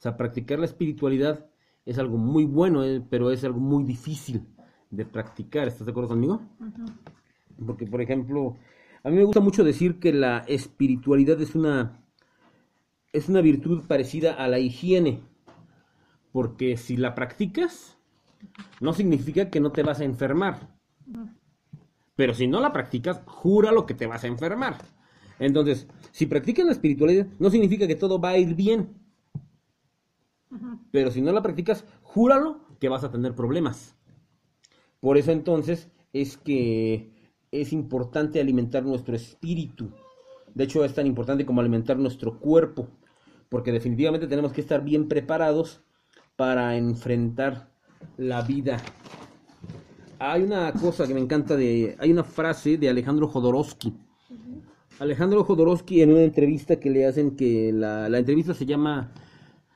O 0.04 0.10
sea, 0.10 0.18
practicar 0.18 0.60
la 0.60 0.66
espiritualidad 0.66 1.46
es 1.86 1.98
algo 1.98 2.18
muy 2.18 2.44
bueno, 2.44 2.84
eh, 2.84 3.02
pero 3.10 3.32
es 3.32 3.42
algo 3.46 3.62
muy 3.62 3.86
difícil 3.86 4.46
de 4.92 5.06
practicar. 5.06 5.66
¿Estás 5.66 5.86
de 5.86 5.92
acuerdo 5.92 6.10
conmigo? 6.10 6.42
Porque, 7.66 7.88
por 7.88 8.02
ejemplo, 8.02 8.58
a 9.02 9.10
mí 9.10 9.16
me 9.16 9.24
gusta 9.24 9.40
mucho 9.40 9.64
decir 9.64 10.00
que 10.00 10.12
la 10.12 10.40
espiritualidad 10.40 11.40
es 11.42 11.56
una, 11.56 12.04
es 13.14 13.30
una 13.30 13.40
virtud 13.40 13.84
parecida 13.88 14.34
a 14.34 14.50
la 14.50 14.60
higiene. 14.60 15.22
Porque 16.34 16.76
si 16.76 16.98
la 16.98 17.16
practicas, 17.16 17.98
no 18.82 18.92
significa 18.92 19.50
que 19.50 19.62
no 19.62 19.72
te 19.72 19.84
vas 19.84 20.02
a 20.02 20.04
enfermar. 20.04 20.68
Pero 22.18 22.34
si 22.34 22.46
no 22.48 22.60
la 22.60 22.74
practicas, 22.74 23.22
jura 23.26 23.72
lo 23.72 23.86
que 23.86 23.94
te 23.94 24.08
vas 24.08 24.26
a 24.26 24.28
enfermar. 24.28 24.76
Entonces, 25.40 25.88
si 26.12 26.26
practicas 26.26 26.66
la 26.66 26.74
espiritualidad, 26.74 27.28
no 27.40 27.50
significa 27.50 27.88
que 27.88 27.96
todo 27.96 28.20
va 28.20 28.32
a 28.32 28.38
ir 28.38 28.54
bien. 28.54 29.02
Pero 30.92 31.12
si 31.12 31.22
no 31.22 31.32
la 31.32 31.42
practicas, 31.42 31.86
júralo 32.02 32.62
que 32.80 32.90
vas 32.90 33.04
a 33.04 33.12
tener 33.12 33.36
problemas. 33.36 33.96
Por 35.00 35.18
eso 35.18 35.32
entonces 35.32 35.90
es 36.14 36.38
que 36.38 37.12
es 37.52 37.74
importante 37.74 38.40
alimentar 38.40 38.84
nuestro 38.84 39.16
espíritu. 39.16 39.92
De 40.54 40.64
hecho, 40.66 40.86
es 40.86 40.94
tan 40.94 41.08
importante 41.08 41.46
como 41.46 41.62
alimentar 41.62 41.98
nuestro 41.98 42.40
cuerpo. 42.40 42.88
Porque 43.50 43.72
definitivamente 43.72 44.28
tenemos 44.28 44.54
que 44.54 44.62
estar 44.62 44.84
bien 44.84 45.08
preparados 45.08 45.82
para 46.36 46.76
enfrentar 46.78 47.72
la 48.18 48.42
vida. 48.42 48.78
Hay 50.20 50.44
una 50.44 50.72
cosa 50.74 51.08
que 51.08 51.14
me 51.14 51.20
encanta 51.20 51.56
de... 51.56 51.96
Hay 52.00 52.12
una 52.12 52.24
frase 52.24 52.78
de 52.78 52.90
Alejandro 52.90 53.28
Jodorowsky. 53.28 53.94
Alejandro 55.00 55.44
Jodorowsky 55.44 56.02
en 56.02 56.12
una 56.12 56.22
entrevista 56.22 56.80
que 56.80 56.90
le 56.90 57.06
hacen 57.06 57.36
que 57.36 57.72
la, 57.74 58.08
la 58.10 58.20
entrevista 58.20 58.54
se 58.54 58.66
llama 58.66 59.12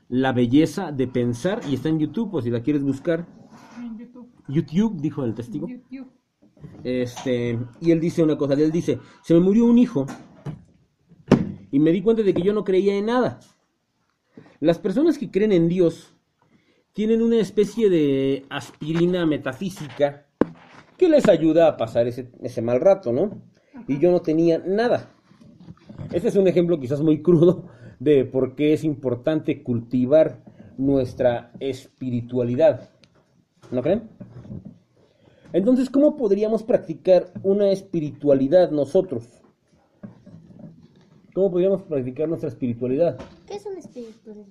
La 0.09 0.31
belleza 0.31 0.91
de 0.91 1.07
pensar 1.07 1.61
y 1.69 1.75
está 1.75 1.89
en 1.89 1.99
YouTube, 1.99 2.31
pues 2.31 2.45
si 2.45 2.51
la 2.51 2.61
quieres 2.61 2.83
buscar. 2.83 3.27
En 3.77 3.97
YouTube. 3.97 4.29
YouTube, 4.47 5.01
dijo 5.01 5.23
el 5.25 5.33
testigo. 5.33 5.67
YouTube. 5.67 6.07
Este, 6.83 7.59
y 7.81 7.91
él 7.91 7.99
dice 7.99 8.23
una 8.23 8.37
cosa, 8.37 8.53
él 8.53 8.71
dice, 8.71 8.99
se 9.21 9.33
me 9.33 9.39
murió 9.41 9.65
un 9.65 9.77
hijo 9.77 10.05
y 11.71 11.79
me 11.79 11.91
di 11.91 12.01
cuenta 12.01 12.23
de 12.23 12.33
que 12.33 12.41
yo 12.41 12.53
no 12.53 12.63
creía 12.63 12.95
en 12.95 13.07
nada. 13.07 13.39
Las 14.59 14.79
personas 14.79 15.17
que 15.17 15.29
creen 15.29 15.51
en 15.51 15.67
Dios 15.67 16.15
tienen 16.93 17.21
una 17.21 17.37
especie 17.37 17.89
de 17.89 18.45
aspirina 18.49 19.25
metafísica 19.25 20.27
que 20.97 21.09
les 21.09 21.27
ayuda 21.27 21.67
a 21.67 21.77
pasar 21.77 22.07
ese, 22.07 22.31
ese 22.41 22.61
mal 22.61 22.79
rato, 22.79 23.11
¿no? 23.11 23.43
Y 23.87 23.99
yo 23.99 24.11
no 24.11 24.21
tenía 24.21 24.57
nada. 24.57 25.13
Este 26.11 26.29
es 26.29 26.35
un 26.35 26.47
ejemplo 26.47 26.79
quizás 26.79 27.01
muy 27.01 27.21
crudo 27.21 27.69
de 27.99 28.25
por 28.25 28.55
qué 28.55 28.73
es 28.73 28.83
importante 28.83 29.63
cultivar 29.63 30.43
nuestra 30.77 31.51
espiritualidad. 31.59 32.89
¿No 33.71 33.81
creen? 33.81 34.09
Entonces, 35.53 35.89
¿cómo 35.89 36.17
podríamos 36.17 36.63
practicar 36.63 37.31
una 37.43 37.71
espiritualidad 37.71 38.71
nosotros? 38.71 39.25
¿Cómo 41.33 41.51
podríamos 41.51 41.83
practicar 41.83 42.27
nuestra 42.27 42.49
espiritualidad? 42.49 43.17
¿Qué 43.47 43.55
es 43.55 43.65
una 43.65 43.79
espiritualidad? 43.79 44.45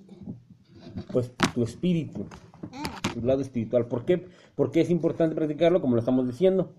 Pues 1.11 1.31
tu 1.53 1.63
espíritu, 1.63 2.25
Ah, 2.73 3.01
tu 3.13 3.21
lado 3.21 3.41
espiritual. 3.41 3.85
¿Por 3.87 4.05
qué? 4.05 4.25
Porque 4.55 4.81
es 4.81 4.89
importante 4.89 5.35
practicarlo, 5.35 5.81
como 5.81 5.95
lo 5.95 5.99
estamos 5.99 6.27
diciendo. 6.27 6.73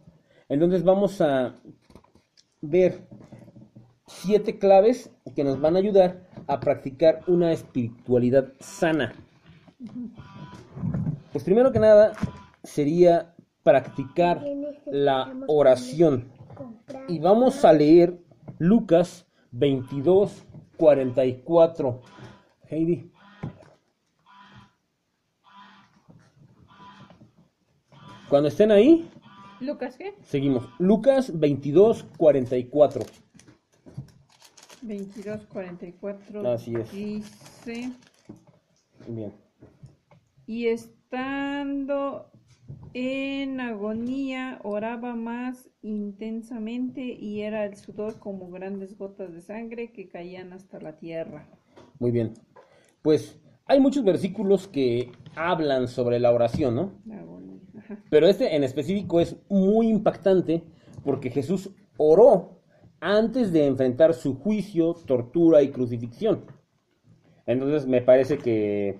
Entonces 0.48 0.82
vamos 0.82 1.20
a 1.20 1.54
ver 2.60 3.06
siete 4.08 4.58
claves 4.58 5.10
que 5.36 5.44
nos 5.44 5.60
van 5.60 5.76
a 5.76 5.78
ayudar 5.78 6.26
a 6.46 6.58
practicar 6.58 7.20
una 7.26 7.52
espiritualidad 7.52 8.52
sana. 8.58 9.14
Pues 11.32 11.44
primero 11.44 11.70
que 11.70 11.78
nada 11.78 12.14
sería 12.64 13.34
practicar 13.62 14.42
la 14.86 15.32
oración. 15.46 16.32
Y 17.06 17.18
vamos 17.18 17.64
a 17.64 17.72
leer 17.72 18.18
Lucas 18.58 19.26
22, 19.52 20.44
44. 20.76 22.00
Heidi. 22.70 23.12
Cuando 28.28 28.48
estén 28.48 28.70
ahí, 28.70 29.08
Lucas, 29.60 29.96
¿qué? 29.96 30.14
seguimos. 30.22 30.68
Lucas 30.78 31.38
22, 31.38 32.04
44. 32.16 33.04
22, 34.88 35.46
44. 35.46 36.50
Así 36.50 36.74
es. 36.74 36.90
Dice, 36.92 37.92
Bien. 39.06 39.32
y 40.46 40.66
estando 40.66 42.30
en 42.94 43.60
agonía, 43.60 44.60
oraba 44.64 45.14
más 45.14 45.70
intensamente 45.82 47.02
y 47.02 47.42
era 47.42 47.64
el 47.64 47.76
sudor 47.76 48.18
como 48.18 48.50
grandes 48.50 48.96
gotas 48.96 49.32
de 49.32 49.42
sangre 49.42 49.92
que 49.92 50.08
caían 50.08 50.52
hasta 50.52 50.80
la 50.80 50.96
tierra. 50.96 51.46
Muy 51.98 52.10
bien. 52.10 52.34
Pues 53.02 53.38
hay 53.66 53.80
muchos 53.80 54.02
versículos 54.04 54.66
que 54.66 55.12
hablan 55.36 55.86
sobre 55.86 56.18
la 56.18 56.32
oración, 56.32 56.74
¿no? 56.74 56.92
La 57.06 57.20
agonía. 57.20 57.60
Pero 58.10 58.26
este 58.26 58.56
en 58.56 58.64
específico 58.64 59.20
es 59.20 59.36
muy 59.48 59.88
impactante 59.88 60.62
porque 61.04 61.30
Jesús 61.30 61.70
oró 61.96 62.57
antes 63.00 63.52
de 63.52 63.66
enfrentar 63.66 64.14
su 64.14 64.34
juicio, 64.34 64.94
tortura 65.06 65.62
y 65.62 65.70
crucifixión. 65.70 66.44
Entonces 67.46 67.86
me 67.86 68.02
parece 68.02 68.38
que 68.38 68.98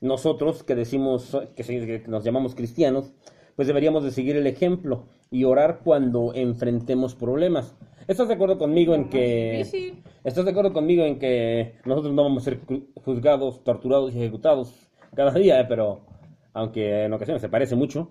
nosotros 0.00 0.62
que 0.62 0.74
decimos 0.74 1.36
que 1.56 2.04
nos 2.06 2.24
llamamos 2.24 2.54
cristianos, 2.54 3.12
pues 3.56 3.66
deberíamos 3.66 4.04
de 4.04 4.12
seguir 4.12 4.36
el 4.36 4.46
ejemplo 4.46 5.06
y 5.30 5.44
orar 5.44 5.80
cuando 5.82 6.32
enfrentemos 6.34 7.14
problemas. 7.14 7.76
¿Estás 8.06 8.28
de 8.28 8.34
acuerdo 8.34 8.56
conmigo 8.56 8.94
en 8.94 9.10
que 9.10 9.58
Difícil. 9.58 10.02
¿Estás 10.24 10.44
de 10.44 10.52
acuerdo 10.52 10.72
conmigo 10.72 11.04
en 11.04 11.18
que 11.18 11.74
nosotros 11.84 12.14
no 12.14 12.22
vamos 12.22 12.42
a 12.42 12.50
ser 12.50 12.60
juzgados, 12.94 13.62
torturados 13.64 14.14
y 14.14 14.18
ejecutados 14.18 14.88
cada 15.14 15.32
día, 15.32 15.60
eh? 15.60 15.66
pero 15.68 16.06
aunque 16.52 17.04
en 17.04 17.12
ocasiones 17.12 17.42
se 17.42 17.48
parece 17.48 17.76
mucho, 17.76 18.10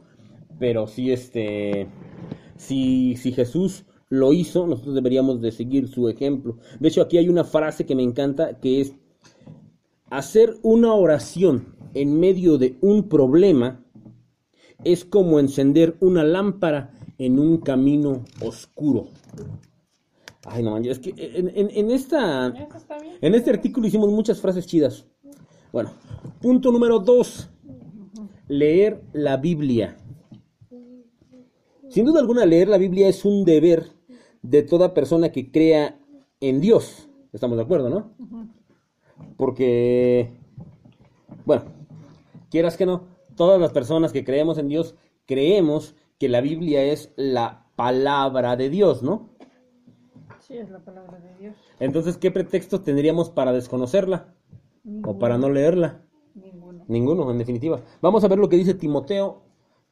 pero 0.59 0.85
sí 0.87 1.11
este 1.11 1.87
si, 2.57 3.15
si 3.15 3.31
Jesús 3.31 3.85
lo 4.09 4.31
hizo, 4.33 4.65
nosotros 4.67 4.95
deberíamos 4.95 5.41
de 5.41 5.51
seguir 5.51 5.87
su 5.87 6.07
ejemplo. 6.09 6.57
De 6.79 6.87
hecho, 6.87 7.01
aquí 7.01 7.17
hay 7.17 7.29
una 7.29 7.43
frase 7.43 7.85
que 7.85 7.95
me 7.95 8.03
encanta 8.03 8.59
que 8.59 8.81
es 8.81 8.93
hacer 10.09 10.55
una 10.63 10.93
oración 10.93 11.75
en 11.93 12.19
medio 12.19 12.57
de 12.57 12.77
un 12.81 13.09
problema 13.09 13.83
es 14.83 15.03
como 15.03 15.39
encender 15.39 15.97
una 15.99 16.23
lámpara 16.23 16.93
en 17.17 17.39
un 17.39 17.57
camino 17.57 18.23
oscuro. 18.41 19.07
Ay, 20.45 20.63
no 20.63 20.71
manches, 20.71 20.99
es 20.99 20.99
que 20.99 21.13
en, 21.17 21.49
en- 21.55 21.71
en 21.71 21.91
esta, 21.91 22.53
en 23.21 23.35
este 23.35 23.49
artículo 23.49 23.87
hicimos 23.87 24.09
muchas 24.11 24.39
frases 24.39 24.65
chidas. 24.67 25.05
Bueno, 25.73 25.91
punto 26.39 26.71
número 26.71 26.99
dos. 26.99 27.49
Leer 28.47 29.01
la 29.11 29.35
Biblia. 29.35 29.97
Sin 31.89 32.05
duda 32.05 32.19
alguna, 32.21 32.45
leer 32.45 32.69
la 32.69 32.77
Biblia 32.77 33.09
es 33.09 33.25
un 33.25 33.43
deber 33.43 33.87
de 34.49 34.63
toda 34.63 34.93
persona 34.93 35.31
que 35.31 35.51
crea 35.51 35.99
en 36.39 36.61
Dios. 36.61 37.09
Estamos 37.33 37.57
de 37.57 37.63
acuerdo, 37.63 37.89
¿no? 37.89 38.11
Porque 39.35 40.31
Bueno, 41.45 41.63
quieras 42.49 42.77
que 42.77 42.85
no, 42.85 43.03
todas 43.35 43.59
las 43.59 43.71
personas 43.71 44.13
que 44.13 44.23
creemos 44.23 44.57
en 44.57 44.69
Dios 44.69 44.95
creemos 45.25 45.95
que 46.17 46.29
la 46.29 46.41
Biblia 46.41 46.83
es 46.83 47.11
la 47.17 47.67
palabra 47.75 48.55
de 48.55 48.69
Dios, 48.69 49.03
¿no? 49.03 49.29
Sí, 50.39 50.57
es 50.57 50.69
la 50.69 50.79
palabra 50.79 51.19
de 51.19 51.35
Dios. 51.37 51.55
Entonces, 51.79 52.17
¿qué 52.17 52.31
pretextos 52.31 52.83
tendríamos 52.83 53.29
para 53.29 53.51
desconocerla 53.51 54.33
o 55.03 55.19
para 55.19 55.37
no 55.37 55.49
leerla? 55.49 56.01
Ninguno. 56.33 56.85
Ninguno, 56.87 57.31
en 57.31 57.37
definitiva. 57.37 57.81
Vamos 58.01 58.23
a 58.23 58.29
ver 58.29 58.39
lo 58.39 58.47
que 58.47 58.55
dice 58.55 58.73
Timoteo 58.73 59.43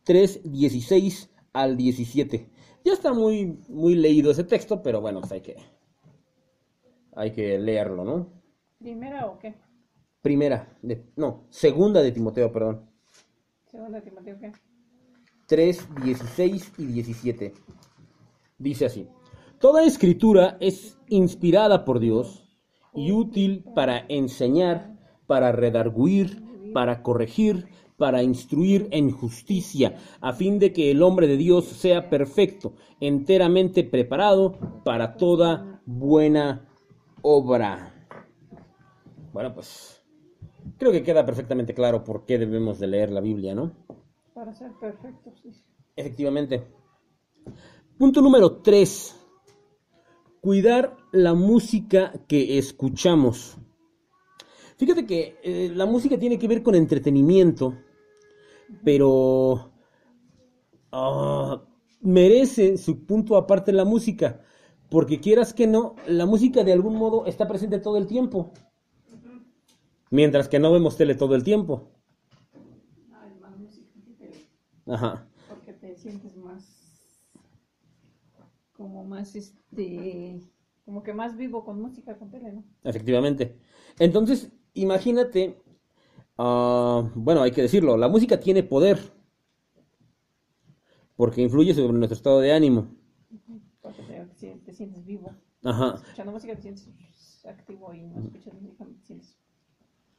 3, 0.04 0.50
16 0.50 1.30
al 1.52 1.76
17. 1.76 2.50
Ya 2.86 2.94
está 2.94 3.14
muy, 3.14 3.58
muy 3.68 3.96
leído 3.96 4.30
ese 4.30 4.44
texto, 4.44 4.84
pero 4.84 5.02
bueno, 5.02 5.20
pues 5.20 5.32
hay 5.32 5.42
que, 5.42 5.56
hay 7.16 7.32
que 7.32 7.58
leerlo, 7.58 8.06
¿no? 8.06 8.30
¿Primera 8.78 9.26
o 9.26 9.40
qué? 9.40 9.56
Primera, 10.22 10.78
de, 10.84 11.04
no, 11.16 11.48
segunda 11.50 12.04
de 12.04 12.12
Timoteo, 12.12 12.52
perdón. 12.52 12.88
Segunda 13.72 14.02
Timoteo, 14.02 14.38
¿qué? 14.40 14.52
3, 15.48 15.88
16 16.04 16.74
y 16.78 16.86
17. 16.86 17.54
Dice 18.60 18.86
así. 18.86 19.10
Toda 19.60 19.84
escritura 19.84 20.58
es 20.60 21.00
inspirada 21.08 21.86
por 21.86 22.00
Dios 22.00 22.56
y 22.94 23.12
útil 23.12 23.64
para 23.74 24.06
enseñar, 24.10 24.96
para 25.26 25.52
redarguir, 25.52 26.44
para 26.72 27.02
corregir, 27.02 27.68
para 27.98 28.24
instruir 28.24 28.88
en 28.92 29.12
justicia, 29.12 29.98
a 30.22 30.34
fin 30.34 30.60
de 30.60 30.74
que 30.74 30.92
el 30.92 31.02
hombre 31.02 31.28
de 31.28 31.38
Dios 31.38 31.66
sea 31.66 32.10
perfecto, 32.10 32.74
enteramente 33.00 33.84
preparado 33.84 34.82
para 34.84 35.16
toda 35.16 35.82
buena 35.86 36.68
obra. 37.22 38.08
Bueno, 39.32 39.54
pues 39.54 40.04
creo 40.78 40.92
que 40.92 41.04
queda 41.04 41.26
perfectamente 41.26 41.74
claro 41.74 42.04
por 42.04 42.26
qué 42.26 42.38
debemos 42.38 42.80
de 42.80 42.88
leer 42.88 43.12
la 43.12 43.22
Biblia, 43.22 43.56
¿no? 43.56 43.72
Para 44.34 44.54
ser 44.54 44.72
perfectos, 44.80 45.34
sí. 45.42 45.52
Efectivamente. 45.96 46.68
Punto 47.98 48.22
número 48.22 48.58
3. 48.58 49.22
Cuidar 50.42 50.98
la 51.12 51.34
música 51.34 52.14
que 52.28 52.58
escuchamos. 52.58 53.58
Fíjate 54.78 55.06
que 55.06 55.38
eh, 55.42 55.72
la 55.74 55.86
música 55.86 56.18
tiene 56.18 56.38
que 56.38 56.50
ver 56.50 56.62
con 56.62 56.76
entretenimiento, 56.76 57.78
pero 58.84 59.72
ah, 60.92 61.64
merece 62.02 62.78
su 62.78 63.06
punto 63.06 63.38
aparte 63.38 63.72
la 63.72 63.86
música, 63.86 64.42
porque 64.90 65.20
quieras 65.20 65.54
que 65.54 65.68
no, 65.68 65.96
la 66.08 66.26
música 66.26 66.64
de 66.64 66.74
algún 66.74 66.96
modo 66.96 67.26
está 67.26 67.48
presente 67.48 67.80
todo 67.80 67.98
el 67.98 68.08
tiempo, 68.08 68.54
mientras 70.12 70.48
que 70.48 70.60
no 70.60 70.72
vemos 70.72 70.98
tele 70.98 71.16
todo 71.16 71.36
el 71.36 71.44
tiempo. 71.44 71.92
Ajá. 74.88 75.28
porque 75.50 75.74
te 75.74 75.96
sientes 75.96 76.38
más 76.38 77.26
como 78.74 79.04
más 79.04 79.36
este 79.36 80.40
como 80.86 81.02
que 81.02 81.14
más 81.14 81.36
vivo 81.36 81.66
con 81.66 81.82
música 81.82 82.18
con 82.18 82.30
tele, 82.30 82.54
¿no? 82.54 82.64
Efectivamente. 82.84 83.58
Entonces, 83.98 84.52
imagínate, 84.74 85.60
ah, 86.38 87.10
bueno, 87.16 87.42
hay 87.42 87.52
que 87.52 87.62
decirlo, 87.64 87.98
la 87.98 88.08
música 88.08 88.40
tiene 88.40 88.64
poder, 88.64 89.00
porque 91.16 91.42
influye 91.42 91.74
sobre 91.74 91.94
nuestro 91.94 92.16
estado 92.16 92.40
de 92.40 92.54
ánimo. 92.54 92.88
Porque 93.82 94.02
te, 94.04 94.26
te- 94.40 94.58
te 94.66 94.74
sientes 94.74 95.06
vivo. 95.06 95.32
Ajá, 95.64 95.96
Escuchando 95.96 96.32
música 96.32 96.56
te 96.56 96.62
sientes 96.62 97.46
activo 97.46 97.94
y 97.94 98.02
no 98.02 98.20
escuchas 98.20 98.54
música 98.54 98.86
te 98.86 99.06
sientes 99.06 99.38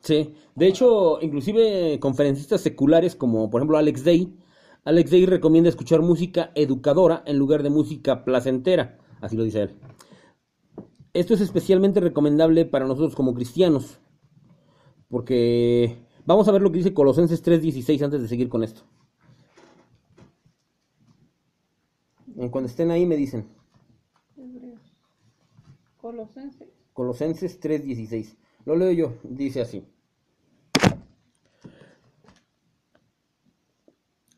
sí. 0.01 0.35
De 0.55 0.67
hecho, 0.67 1.21
inclusive 1.21 1.99
conferencistas 2.01 2.61
seculares 2.61 3.15
como 3.17 3.51
por 3.51 3.61
ejemplo 3.61 3.79
Alex 3.79 4.05
Day, 4.05 4.37
Alex 4.85 5.11
Day 5.11 5.27
recomienda 5.27 5.69
escuchar 5.69 6.01
música 6.03 6.53
educadora 6.55 7.23
en 7.27 7.39
lugar 7.39 7.63
de 7.63 7.71
música 7.71 8.25
placentera, 8.25 8.99
así 9.21 9.37
lo 9.37 9.45
dice 9.45 9.63
él. 9.63 9.75
Esto 11.15 11.35
es 11.35 11.41
especialmente 11.41 11.99
recomendable 11.99 12.65
para 12.65 12.87
nosotros 12.87 13.17
como 13.17 13.35
cristianos, 13.35 13.99
porque 15.09 15.97
vamos 16.27 16.47
a 16.49 16.53
ver 16.53 16.61
lo 16.61 16.71
que 16.71 16.79
dice 16.79 16.93
Colosenses 16.93 17.43
3:16 17.43 18.03
antes 18.03 18.21
de 18.21 18.29
seguir 18.29 18.49
con 18.49 18.63
esto. 18.63 18.83
Cuando 22.51 22.69
estén 22.69 22.91
ahí 22.91 23.07
me 23.07 23.17
dicen. 23.17 23.49
Colosenses. 25.97 26.69
Colosenses 26.93 27.59
3:16. 27.61 28.37
Lo 28.67 28.77
leo 28.77 28.93
yo, 28.93 29.15
dice 29.23 29.63
así. 29.63 29.85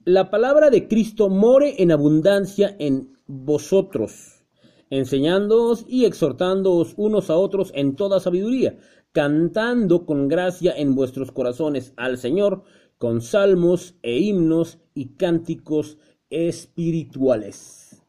La 0.04 0.30
palabra 0.30 0.70
de 0.70 0.88
Cristo 0.88 1.28
more 1.28 1.82
en 1.82 1.92
abundancia 1.92 2.74
en 2.78 3.18
vosotros, 3.26 4.42
enseñándoos 4.88 5.84
y 5.86 6.06
exhortándoos 6.06 6.94
unos 6.96 7.28
a 7.28 7.36
otros 7.36 7.72
en 7.74 7.94
toda 7.94 8.18
sabiduría, 8.18 8.78
cantando 9.12 10.06
con 10.06 10.28
gracia 10.28 10.74
en 10.76 10.94
vuestros 10.94 11.32
corazones 11.32 11.92
al 11.96 12.18
Señor 12.18 12.64
con 12.98 13.20
salmos 13.20 13.96
e 14.02 14.18
himnos 14.18 14.78
y 14.94 15.14
cánticos 15.14 15.98
espirituales. 16.30 18.02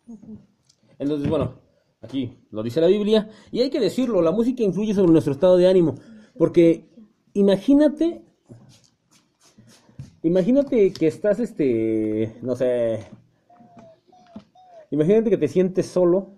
Entonces, 0.97 1.29
bueno, 1.29 1.53
aquí 2.01 2.39
lo 2.51 2.63
dice 2.63 2.81
la 2.81 2.87
Biblia 2.87 3.29
y 3.51 3.61
hay 3.61 3.69
que 3.69 3.79
decirlo, 3.79 4.21
la 4.21 4.31
música 4.31 4.63
influye 4.63 4.93
sobre 4.93 5.11
nuestro 5.11 5.33
estado 5.33 5.57
de 5.57 5.67
ánimo, 5.67 5.95
porque 6.37 6.89
imagínate, 7.33 8.23
imagínate 10.23 10.91
que 10.91 11.07
estás, 11.07 11.39
este, 11.39 12.35
no 12.41 12.55
sé, 12.55 13.07
imagínate 14.91 15.29
que 15.29 15.37
te 15.37 15.47
sientes 15.47 15.85
solo 15.85 16.33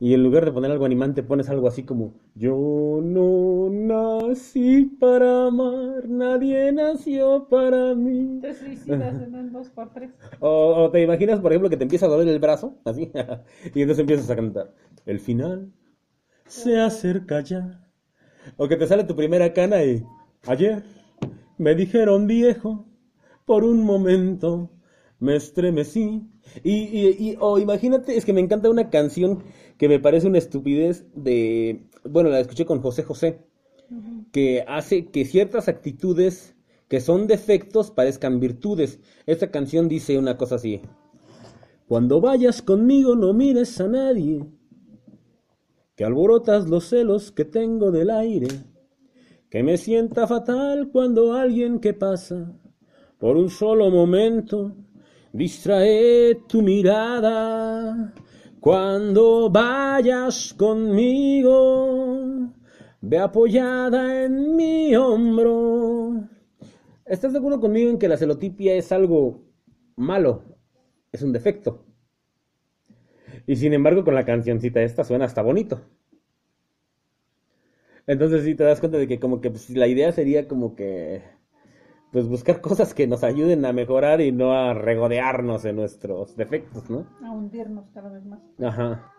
y 0.00 0.14
en 0.14 0.22
lugar 0.22 0.44
de 0.46 0.52
poner 0.52 0.70
algo 0.70 0.86
animante 0.86 1.22
pones 1.22 1.48
algo 1.50 1.68
así 1.68 1.84
como, 1.84 2.14
yo 2.34 3.00
no 3.02 3.68
nací 3.70 4.86
para 4.98 5.46
amar, 5.48 6.08
nadie 6.08 6.72
nació 6.72 7.46
para 7.48 7.94
mí. 7.94 8.40
Te 8.40 8.54
suicidas 8.54 9.22
en 9.22 9.34
el 9.34 9.52
2x3. 9.52 10.10
O, 10.40 10.74
o 10.84 10.90
te 10.90 11.02
imaginas, 11.02 11.40
por 11.40 11.52
ejemplo, 11.52 11.68
que 11.70 11.76
te 11.76 11.84
empieza 11.84 12.06
a 12.06 12.08
doler 12.08 12.28
el 12.28 12.38
brazo, 12.40 12.78
así, 12.86 13.12
y 13.74 13.82
entonces 13.82 14.00
empiezas 14.00 14.30
a 14.30 14.36
cantar. 14.36 14.74
El 15.04 15.20
final 15.20 15.70
se 16.46 16.80
acerca 16.80 17.40
ya. 17.40 17.86
O 18.56 18.68
que 18.68 18.76
te 18.76 18.86
sale 18.86 19.04
tu 19.04 19.14
primera 19.14 19.52
cana 19.52 19.84
y 19.84 20.02
ayer 20.46 20.82
me 21.58 21.74
dijeron 21.74 22.26
viejo, 22.26 22.86
por 23.44 23.64
un 23.64 23.84
momento 23.84 24.70
me 25.18 25.36
estremecí. 25.36 26.29
Y, 26.62 26.72
y- 26.72 27.16
y- 27.18 27.36
o 27.40 27.58
imagínate, 27.58 28.16
es 28.16 28.24
que 28.24 28.32
me 28.32 28.40
encanta 28.40 28.70
una 28.70 28.90
canción 28.90 29.42
que 29.78 29.88
me 29.88 29.98
parece 30.00 30.26
una 30.26 30.38
estupidez 30.38 31.06
de, 31.14 31.84
bueno, 32.04 32.28
la 32.28 32.40
escuché 32.40 32.64
con 32.64 32.80
José 32.80 33.02
José, 33.02 33.38
que 34.32 34.64
hace 34.66 35.06
que 35.06 35.24
ciertas 35.24 35.68
actitudes 35.68 36.54
que 36.88 37.00
son 37.00 37.26
defectos 37.26 37.90
parezcan 37.90 38.40
virtudes. 38.40 38.98
Esta 39.26 39.50
canción 39.50 39.88
dice 39.88 40.18
una 40.18 40.36
cosa 40.36 40.56
así. 40.56 40.80
Cuando 41.86 42.20
vayas 42.20 42.62
conmigo 42.62 43.14
no 43.16 43.32
mires 43.32 43.80
a 43.80 43.88
nadie, 43.88 44.44
que 45.96 46.04
alborotas 46.04 46.68
los 46.68 46.88
celos 46.88 47.30
que 47.32 47.44
tengo 47.44 47.90
del 47.90 48.10
aire, 48.10 48.48
que 49.50 49.62
me 49.62 49.76
sienta 49.76 50.26
fatal 50.26 50.90
cuando 50.92 51.34
alguien 51.34 51.80
que 51.80 51.92
pasa 51.94 52.52
por 53.18 53.36
un 53.36 53.50
solo 53.50 53.90
momento 53.90 54.74
distrae 55.32 56.36
tu 56.48 56.62
mirada. 56.62 58.12
Cuando 58.60 59.48
vayas 59.50 60.52
conmigo, 60.54 62.52
ve 63.00 63.18
apoyada 63.18 64.24
en 64.24 64.56
mi 64.56 64.94
hombro. 64.94 66.28
¿Estás 67.06 67.32
de 67.32 67.38
acuerdo 67.38 67.60
conmigo 67.60 67.90
en 67.90 67.98
que 67.98 68.08
la 68.08 68.16
celotipia 68.16 68.74
es 68.74 68.92
algo 68.92 69.42
malo? 69.96 70.44
Es 71.10 71.22
un 71.22 71.32
defecto. 71.32 71.84
Y 73.46 73.56
sin 73.56 73.72
embargo, 73.72 74.04
con 74.04 74.14
la 74.14 74.24
cancioncita 74.24 74.82
esta 74.82 75.04
suena 75.04 75.24
hasta 75.24 75.42
bonito. 75.42 75.80
Entonces 78.06 78.44
sí 78.44 78.54
te 78.54 78.64
das 78.64 78.80
cuenta 78.80 78.98
de 78.98 79.08
que 79.08 79.18
como 79.18 79.40
que 79.40 79.50
pues, 79.50 79.70
la 79.70 79.86
idea 79.86 80.12
sería 80.12 80.46
como 80.46 80.74
que 80.74 81.22
pues 82.12 82.28
buscar 82.28 82.60
cosas 82.60 82.92
que 82.94 83.06
nos 83.06 83.22
ayuden 83.22 83.64
a 83.64 83.72
mejorar 83.72 84.20
y 84.20 84.32
no 84.32 84.52
a 84.52 84.74
regodearnos 84.74 85.64
en 85.64 85.76
nuestros 85.76 86.36
defectos, 86.36 86.90
¿no? 86.90 87.06
A 87.22 87.30
hundirnos 87.30 87.88
cada 87.94 88.10
vez 88.10 88.24
más. 88.24 88.40
Ajá. 88.62 89.12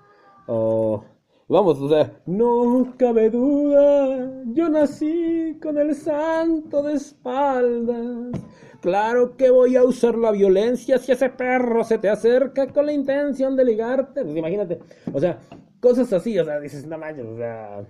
O 0.47 1.03
vamos, 1.47 1.79
o 1.81 1.89
sea, 1.89 2.11
no 2.25 2.93
cabe 2.97 3.29
duda, 3.29 4.43
yo 4.47 4.69
nací 4.69 5.57
con 5.61 5.77
el 5.77 5.95
santo 5.95 6.83
de 6.83 6.93
espaldas. 6.93 8.41
Claro 8.81 9.37
que 9.37 9.51
voy 9.51 9.75
a 9.75 9.83
usar 9.83 10.17
la 10.17 10.31
violencia 10.31 10.97
si 10.97 11.11
ese 11.11 11.29
perro 11.29 11.83
se 11.83 11.99
te 11.99 12.09
acerca 12.09 12.67
con 12.67 12.87
la 12.87 12.93
intención 12.93 13.55
de 13.55 13.65
ligarte. 13.65 14.23
Pues 14.23 14.35
imagínate, 14.35 14.79
o 15.13 15.19
sea, 15.19 15.39
cosas 15.79 16.11
así, 16.13 16.37
o 16.39 16.43
sea, 16.43 16.59
dices, 16.59 16.87
no 16.87 16.97
manches, 16.97 17.25
o 17.25 17.37
sea, 17.37 17.85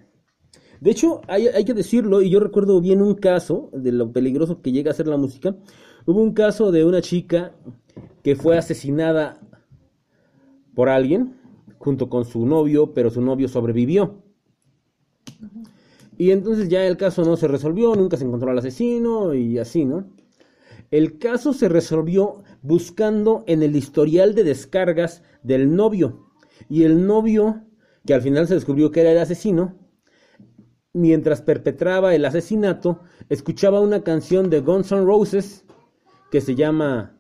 De 0.82 0.92
hecho, 0.92 1.22
hay, 1.28 1.48
hay 1.48 1.64
que 1.64 1.76
decirlo, 1.76 2.22
y 2.22 2.30
yo 2.30 2.40
recuerdo 2.40 2.82
bien 2.82 3.02
un 3.02 3.14
caso 3.14 3.70
de 3.72 3.92
lo 3.92 4.12
peligroso 4.12 4.62
que 4.62 4.72
llega 4.72 4.92
a 4.92 4.96
ser 4.96 5.08
la 5.08 5.16
música. 5.16 5.56
Hubo 6.08 6.22
un 6.22 6.34
caso 6.34 6.72
de 6.72 6.84
una 6.84 7.02
chica 7.02 7.54
que 8.24 8.36
fue 8.36 8.58
asesinada 8.58 9.40
por 10.74 10.90
alguien 10.90 11.40
junto 11.78 12.10
con 12.10 12.26
su 12.26 12.48
novio, 12.48 12.94
pero 12.94 13.12
su 13.12 13.22
novio 13.22 13.48
sobrevivió. 13.48 14.24
Y 16.18 16.32
entonces 16.32 16.68
ya 16.68 16.86
el 16.86 16.98
caso 16.98 17.24
no 17.24 17.38
se 17.38 17.48
resolvió, 17.48 17.96
nunca 17.96 18.18
se 18.18 18.26
encontró 18.26 18.50
al 18.50 18.58
asesino 18.58 19.34
y 19.36 19.60
así, 19.60 19.86
¿no? 19.86 20.08
El 20.90 21.20
caso 21.20 21.54
se 21.54 21.70
resolvió 21.70 22.44
buscando 22.62 23.44
en 23.48 23.64
el 23.64 23.76
historial 23.76 24.36
de 24.36 24.44
descargas 24.44 25.24
del 25.44 25.76
novio. 25.76 26.28
Y 26.70 26.84
el 26.84 27.06
novio, 27.08 27.64
que 28.06 28.14
al 28.14 28.22
final 28.22 28.48
se 28.48 28.56
descubrió 28.56 28.92
que 28.92 29.02
era 29.02 29.12
el 29.12 29.20
asesino, 29.20 29.81
mientras 30.94 31.42
perpetraba 31.42 32.14
el 32.16 32.26
asesinato, 32.26 33.00
escuchaba 33.30 33.80
una 33.80 34.04
canción 34.04 34.50
de 34.50 34.60
Guns 34.60 34.92
N' 34.92 35.06
Roses 35.06 35.66
que 36.32 36.42
se 36.42 36.56
llama 36.56 37.18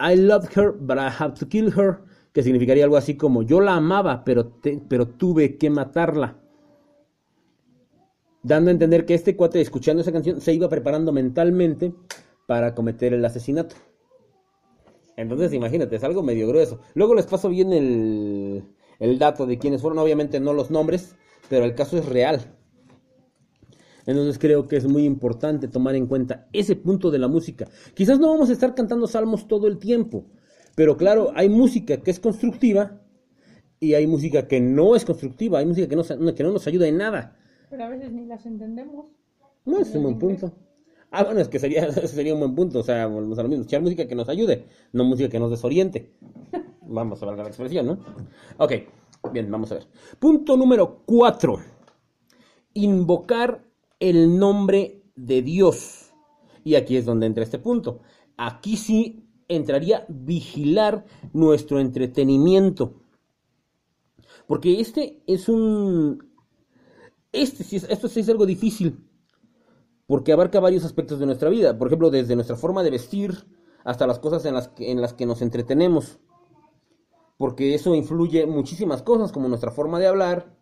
I 0.00 0.16
love 0.16 0.48
her, 0.56 0.72
but 0.72 0.98
I 0.98 1.08
have 1.18 1.34
to 1.34 1.48
kill 1.48 1.72
her, 1.76 2.00
que 2.32 2.42
significaría 2.42 2.84
algo 2.84 2.96
así 2.96 3.16
como 3.16 3.42
yo 3.42 3.60
la 3.60 3.76
amaba, 3.76 4.24
pero, 4.24 4.52
pero 4.88 5.08
tuve 5.08 5.56
que 5.56 5.70
matarla. 5.70 6.38
Dando 8.42 8.70
a 8.70 8.72
entender 8.72 9.06
que 9.06 9.14
este 9.14 9.36
cuate, 9.36 9.60
escuchando 9.60 10.02
esa 10.02 10.12
canción, 10.12 10.40
se 10.40 10.52
iba 10.52 10.68
preparando 10.68 11.12
mentalmente 11.12 11.94
para 12.46 12.74
cometer 12.74 13.12
el 13.12 13.24
asesinato. 13.24 13.74
Entonces, 15.16 15.52
imagínate, 15.52 15.96
es 15.96 16.04
algo 16.04 16.22
medio 16.22 16.46
grueso. 16.46 16.80
Luego 16.94 17.14
les 17.14 17.26
paso 17.26 17.48
bien 17.48 17.72
el, 17.72 18.64
el 19.00 19.18
dato 19.18 19.46
de 19.46 19.58
quiénes 19.58 19.80
fueron, 19.80 19.98
obviamente 19.98 20.38
no 20.38 20.52
los 20.52 20.70
nombres, 20.70 21.16
pero 21.48 21.64
el 21.64 21.74
caso 21.74 21.96
es 21.96 22.06
real. 22.06 22.54
Entonces 24.06 24.38
creo 24.38 24.68
que 24.68 24.76
es 24.76 24.86
muy 24.86 25.04
importante 25.04 25.68
tomar 25.68 25.96
en 25.96 26.06
cuenta 26.06 26.48
ese 26.52 26.76
punto 26.76 27.10
de 27.10 27.18
la 27.18 27.28
música. 27.28 27.68
Quizás 27.94 28.18
no 28.18 28.30
vamos 28.30 28.48
a 28.50 28.52
estar 28.52 28.74
cantando 28.74 29.06
salmos 29.06 29.48
todo 29.48 29.66
el 29.66 29.78
tiempo, 29.78 30.26
pero 30.74 30.96
claro, 30.96 31.32
hay 31.34 31.48
música 31.48 31.98
que 31.98 32.10
es 32.12 32.20
constructiva 32.20 33.02
y 33.80 33.94
hay 33.94 34.06
música 34.06 34.46
que 34.46 34.60
no 34.60 34.96
es 34.96 35.04
constructiva, 35.04 35.58
hay 35.58 35.66
música 35.66 35.88
que 35.88 35.96
no, 35.96 36.34
que 36.34 36.42
no 36.42 36.52
nos 36.52 36.66
ayuda 36.66 36.86
en 36.86 36.98
nada. 36.98 37.36
Pero 37.68 37.84
a 37.84 37.88
veces 37.88 38.12
ni 38.12 38.26
las 38.26 38.46
entendemos. 38.46 39.06
No 39.64 39.78
es 39.80 39.92
un 39.94 40.02
buen 40.04 40.18
punto. 40.18 40.52
Ah, 41.10 41.24
bueno, 41.24 41.40
es 41.40 41.48
que 41.48 41.58
sería, 41.58 41.90
sería 42.06 42.34
un 42.34 42.40
buen 42.40 42.54
punto. 42.54 42.80
O 42.80 42.82
sea, 42.82 43.06
volvemos 43.06 43.38
a 43.38 43.42
lo 43.42 43.48
mismo. 43.48 43.62
Escuchar 43.62 43.82
música 43.82 44.06
que 44.06 44.14
nos 44.14 44.28
ayude, 44.28 44.66
no 44.92 45.04
música 45.04 45.28
que 45.28 45.40
nos 45.40 45.50
desoriente. 45.50 46.12
Vamos 46.82 47.22
a 47.22 47.26
ver 47.26 47.38
la 47.38 47.48
expresión, 47.48 47.86
¿no? 47.86 47.98
Ok, 48.58 48.72
bien, 49.32 49.50
vamos 49.50 49.72
a 49.72 49.74
ver. 49.74 49.86
Punto 50.20 50.56
número 50.56 51.02
cuatro. 51.04 51.58
Invocar 52.74 53.65
el 54.00 54.38
nombre 54.38 55.02
de 55.14 55.42
Dios. 55.42 56.12
Y 56.64 56.74
aquí 56.74 56.96
es 56.96 57.04
donde 57.04 57.26
entra 57.26 57.44
este 57.44 57.58
punto. 57.58 58.00
Aquí 58.36 58.76
sí 58.76 59.28
entraría 59.48 60.04
vigilar 60.08 61.04
nuestro 61.32 61.80
entretenimiento. 61.80 63.00
Porque 64.46 64.80
este 64.80 65.22
es 65.26 65.48
un... 65.48 66.32
Este 67.32 67.62
es, 67.62 67.84
esto 67.84 68.08
sí 68.08 68.20
es 68.20 68.28
algo 68.28 68.46
difícil 68.46 69.06
porque 70.06 70.32
abarca 70.32 70.60
varios 70.60 70.84
aspectos 70.84 71.18
de 71.18 71.26
nuestra 71.26 71.50
vida, 71.50 71.76
por 71.76 71.88
ejemplo, 71.88 72.10
desde 72.10 72.36
nuestra 72.36 72.56
forma 72.56 72.82
de 72.82 72.90
vestir 72.90 73.46
hasta 73.84 74.06
las 74.06 74.18
cosas 74.18 74.44
en 74.44 74.54
las 74.54 74.68
que, 74.68 74.90
en 74.90 75.00
las 75.00 75.14
que 75.14 75.26
nos 75.26 75.42
entretenemos, 75.42 76.18
porque 77.36 77.74
eso 77.74 77.94
influye 77.94 78.46
muchísimas 78.46 79.02
cosas, 79.02 79.32
como 79.32 79.48
nuestra 79.48 79.70
forma 79.70 79.98
de 79.98 80.06
hablar, 80.06 80.56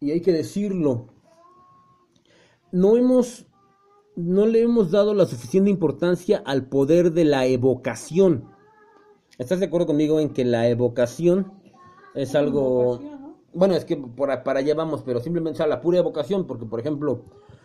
y 0.00 0.10
hay 0.10 0.20
que 0.20 0.32
decirlo, 0.32 1.08
no 2.76 2.98
hemos, 2.98 3.46
no 4.16 4.44
le 4.44 4.60
hemos 4.60 4.90
dado 4.90 5.14
la 5.14 5.24
suficiente 5.24 5.70
importancia 5.70 6.42
al 6.44 6.66
poder 6.68 7.12
de 7.12 7.24
la 7.24 7.46
evocación. 7.46 8.50
¿Estás 9.38 9.60
de 9.60 9.66
acuerdo 9.66 9.86
conmigo 9.86 10.20
en 10.20 10.28
que 10.30 10.44
la 10.44 10.68
evocación 10.68 11.54
es 12.14 12.34
algo... 12.34 13.00
Bueno, 13.54 13.74
es 13.74 13.86
que 13.86 13.96
por, 13.96 14.42
para 14.42 14.58
allá 14.58 14.74
vamos, 14.74 15.02
pero 15.06 15.20
simplemente 15.20 15.54
o 15.54 15.56
sea, 15.56 15.66
la 15.66 15.80
pura 15.80 16.00
evocación, 16.00 16.46
porque 16.46 16.66
por 16.66 16.78
ejemplo, 16.78 17.24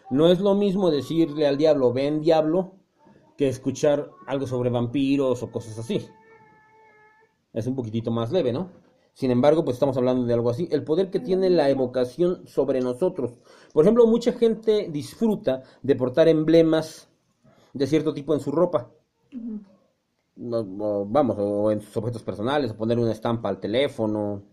no 0.10 0.30
es 0.30 0.40
lo 0.40 0.56
mismo 0.56 0.90
decirle 0.90 1.46
al 1.46 1.58
diablo, 1.58 1.92
ven 1.92 2.22
diablo, 2.22 2.76
que 3.36 3.50
escuchar 3.50 4.10
algo 4.28 4.48
sobre 4.48 4.70
vampiros 4.70 5.44
o 5.44 5.52
cosas 5.52 5.78
así. 5.78 6.08
Es 7.52 7.68
un 7.68 7.76
poquitito 7.76 8.12
más 8.12 8.32
leve, 8.32 8.54
¿no? 8.54 8.72
Sin 9.14 9.30
embargo, 9.32 9.64
pues 9.66 9.76
estamos 9.76 9.98
hablando 9.98 10.26
de 10.26 10.34
algo 10.34 10.50
así. 10.50 10.68
El 10.72 10.84
poder 10.84 11.10
que 11.12 11.20
tiene 11.20 11.50
la 11.50 11.70
evocación 11.70 12.48
sobre 12.48 12.80
nosotros. 12.80 13.32
Por 13.74 13.84
ejemplo, 13.84 14.08
mucha 14.08 14.32
gente 14.34 14.88
disfruta 14.92 15.64
de 15.84 15.96
portar 15.96 16.28
emblemas 16.28 17.10
de 17.74 17.88
cierto 17.88 18.14
tipo 18.14 18.34
en 18.34 18.40
su 18.40 18.52
ropa. 18.52 18.90
O- 20.40 20.56
o, 20.80 21.06
vamos, 21.06 21.38
o 21.40 21.72
en 21.72 21.82
sus 21.82 21.96
objetos 21.98 22.24
personales, 22.24 22.72
o 22.72 22.78
poner 22.78 22.98
una 22.98 23.12
estampa 23.12 23.50
al 23.50 23.60
teléfono, 23.60 24.44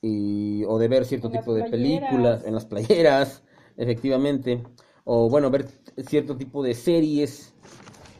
y, 0.00 0.64
o 0.64 0.78
de 0.78 0.88
ver 0.88 1.04
cierto 1.04 1.26
En 1.26 1.32
tipo 1.32 1.54
de 1.54 1.62
playeras. 1.64 1.70
películas 1.70 2.44
en 2.44 2.54
las 2.54 2.66
playeras, 2.66 3.42
efectivamente, 3.76 4.62
o 5.04 5.28
bueno, 5.28 5.50
ver 5.50 5.66
cierto 6.08 6.36
tipo 6.36 6.62
de 6.62 6.74
series, 6.74 7.52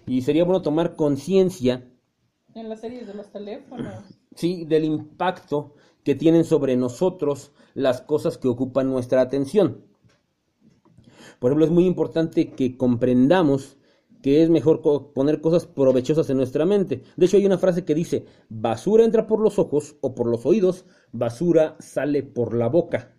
y 0.07 0.23
sería 0.23 0.45
bueno 0.45 0.63
tomar 0.63 0.97
conciencia, 0.97 1.89
En 2.55 2.69
las 2.69 2.81
series 2.81 3.07
de 3.07 3.15
los 3.15 3.31
teléfonos. 3.31 4.05
Sí, 4.37 4.65
del 4.65 4.85
impacto 4.85 5.75
que 6.05 6.15
tienen 6.15 6.45
sobre 6.45 6.77
nosotros 6.77 7.53
las 7.75 8.01
cosas 8.01 8.39
que 8.39 8.49
ocupan 8.49 8.89
nuestra 8.89 9.21
atención. 9.21 9.85
Por 11.41 11.51
ejemplo, 11.51 11.67
es 11.67 11.73
muy 11.73 11.85
importante 11.85 12.53
que 12.53 12.77
comprendamos 12.77 13.77
que 14.23 14.43
es 14.43 14.51
mejor 14.51 14.83
poner 15.13 15.41
cosas 15.41 15.67
provechosas 15.67 16.31
en 16.31 16.37
nuestra 16.37 16.65
mente. 16.65 17.03
De 17.17 17.27
hecho, 17.27 17.37
hay 17.37 17.47
una 17.47 17.59
frase 17.59 17.85
que 17.85 17.95
dice, 17.95 18.27
basura 18.49 19.05
entra 19.05 19.27
por 19.27 19.41
los 19.41 19.59
ojos 19.59 19.97
o 20.01 20.15
por 20.15 20.27
los 20.27 20.47
oídos, 20.47 20.85
basura 21.13 21.77
sale 21.79 22.23
por 22.23 22.55
la 22.55 22.69
boca. 22.69 23.15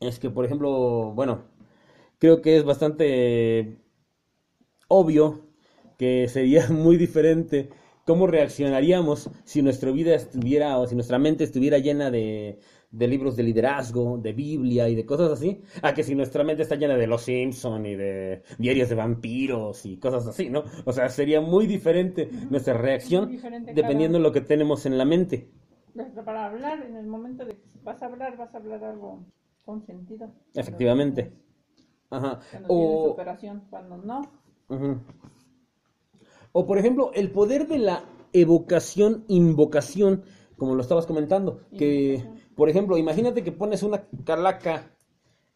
Es 0.00 0.18
que, 0.18 0.30
por 0.30 0.44
ejemplo, 0.44 1.12
bueno, 1.14 1.44
creo 2.18 2.42
que 2.42 2.56
es 2.56 2.64
bastante 2.64 3.78
obvio 4.88 5.40
que 5.98 6.28
sería 6.28 6.68
muy 6.70 6.96
diferente 6.96 7.70
cómo 8.04 8.26
reaccionaríamos 8.26 9.30
si 9.44 9.62
nuestra 9.62 9.90
vida 9.90 10.14
estuviera 10.14 10.78
o 10.78 10.86
si 10.86 10.94
nuestra 10.94 11.18
mente 11.18 11.44
estuviera 11.44 11.78
llena 11.78 12.10
de, 12.10 12.58
de 12.90 13.08
libros 13.08 13.36
de 13.36 13.42
liderazgo, 13.42 14.18
de 14.18 14.32
Biblia 14.32 14.88
y 14.88 14.94
de 14.94 15.04
cosas 15.04 15.32
así, 15.32 15.62
a 15.82 15.94
que 15.94 16.04
si 16.04 16.14
nuestra 16.14 16.44
mente 16.44 16.62
está 16.62 16.76
llena 16.76 16.96
de 16.96 17.06
Los 17.06 17.22
Simpson 17.22 17.84
y 17.86 17.96
de 17.96 18.42
diarios 18.58 18.88
de 18.88 18.94
vampiros 18.94 19.84
y 19.84 19.96
cosas 19.96 20.26
así, 20.26 20.48
¿no? 20.48 20.64
O 20.84 20.92
sea, 20.92 21.08
sería 21.08 21.40
muy 21.40 21.66
diferente 21.66 22.28
nuestra 22.50 22.74
reacción 22.74 23.30
diferente 23.30 23.72
dependiendo 23.72 24.18
de 24.18 24.22
lo 24.22 24.32
que 24.32 24.42
tenemos 24.42 24.86
en 24.86 24.96
la 24.98 25.04
mente. 25.04 25.48
Para 26.24 26.46
hablar, 26.46 26.82
en 26.82 26.96
el 26.96 27.06
momento 27.06 27.44
de 27.44 27.52
que 27.52 27.62
vas 27.82 28.02
a 28.02 28.06
hablar, 28.06 28.36
vas 28.36 28.54
a 28.54 28.58
hablar 28.58 28.82
algo 28.84 29.24
con 29.64 29.84
sentido. 29.86 30.28
Efectivamente. 30.54 31.32
Ajá. 32.10 32.40
Cuando 32.50 32.68
tienes 32.68 32.96
O, 32.96 33.10
operación, 33.10 33.62
cuando 33.70 33.96
no. 33.98 34.22
Ujú. 34.68 34.98
O 36.56 36.66
por 36.66 36.78
ejemplo, 36.78 37.10
el 37.14 37.32
poder 37.32 37.66
de 37.66 37.78
la 37.78 38.04
evocación, 38.32 39.24
invocación, 39.26 40.22
como 40.56 40.76
lo 40.76 40.82
estabas 40.82 41.04
comentando, 41.04 41.62
que, 41.76 42.24
por 42.54 42.70
ejemplo, 42.70 42.96
imagínate 42.96 43.42
que 43.42 43.50
pones 43.50 43.82
una 43.82 44.04
calaca 44.24 44.96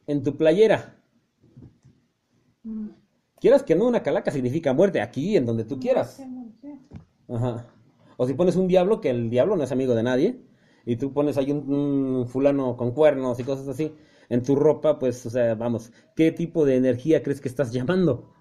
en 0.09 0.25
tu 0.25 0.37
playera. 0.37 1.01
Mm. 2.65 2.89
Quieras 3.41 3.63
que 3.63 3.77
no, 3.77 3.87
una 3.87 4.03
calaca 4.03 4.33
significa 4.33 4.73
muerte, 4.73 5.01
aquí, 5.01 5.37
en 5.37 5.47
donde 5.47 5.63
tú 5.63 5.79
quieras. 5.79 6.21
Ajá. 7.29 7.73
O 8.17 8.27
si 8.27 8.35
pones 8.35 8.57
un 8.57 8.67
diablo, 8.67 9.01
que 9.01 9.11
el 9.11 9.31
diablo 9.31 9.55
no 9.55 9.63
es 9.63 9.71
amigo 9.71 9.95
de 9.95 10.03
nadie, 10.03 10.43
y 10.85 10.97
tú 10.97 11.13
pones 11.13 11.37
ahí 11.37 11.53
un, 11.53 11.73
un 11.73 12.27
fulano 12.27 12.77
con 12.77 12.91
cuernos 12.91 13.39
y 13.39 13.45
cosas 13.45 13.69
así 13.69 13.95
en 14.29 14.43
tu 14.43 14.57
ropa, 14.57 14.99
pues, 14.99 15.25
o 15.27 15.31
sea, 15.31 15.55
vamos, 15.55 15.93
¿qué 16.17 16.33
tipo 16.33 16.65
de 16.65 16.75
energía 16.75 17.23
crees 17.23 17.41
que 17.41 17.49
estás 17.49 17.73
llamando? 17.73 18.35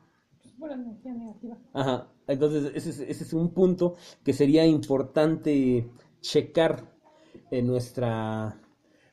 Es 0.44 0.54
pura 0.54 0.74
energía 0.74 1.14
negativa. 1.14 1.56
Ajá, 1.74 2.08
entonces 2.28 2.72
ese 2.76 3.10
es, 3.10 3.34
un 3.34 3.54
punto 3.54 3.96
que 4.24 4.34
sería 4.34 4.66
importante 4.66 5.90
checar 6.22 6.92
en 7.52 7.68
nuestra, 7.68 8.62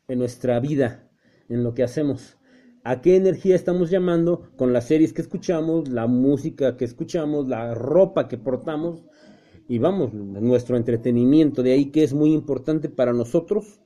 en 0.09 0.19
nuestra 0.19 0.59
vida, 0.61 1.09
en 1.49 1.63
lo 1.63 1.75
que 1.75 1.85
hacemos. 1.85 2.37
¿A 2.83 3.01
qué 3.01 3.17
energía 3.17 3.55
estamos 3.55 3.89
llamando 3.89 4.51
con 4.57 4.73
las 4.73 4.89
series 4.89 5.13
que 5.13 5.23
escuchamos, 5.23 5.89
la 5.89 6.07
música 6.07 6.77
que 6.77 6.85
escuchamos, 6.85 7.49
la 7.49 7.75
ropa 7.75 8.29
que 8.29 8.37
portamos? 8.37 9.05
Y 9.69 9.79
vamos, 9.79 10.13
nuestro 10.13 10.77
entretenimiento, 10.77 11.63
de 11.63 11.73
ahí 11.73 11.87
que 11.87 12.05
es 12.05 12.13
muy 12.13 12.33
importante 12.33 12.91
para 12.91 13.15
nosotros 13.15 13.81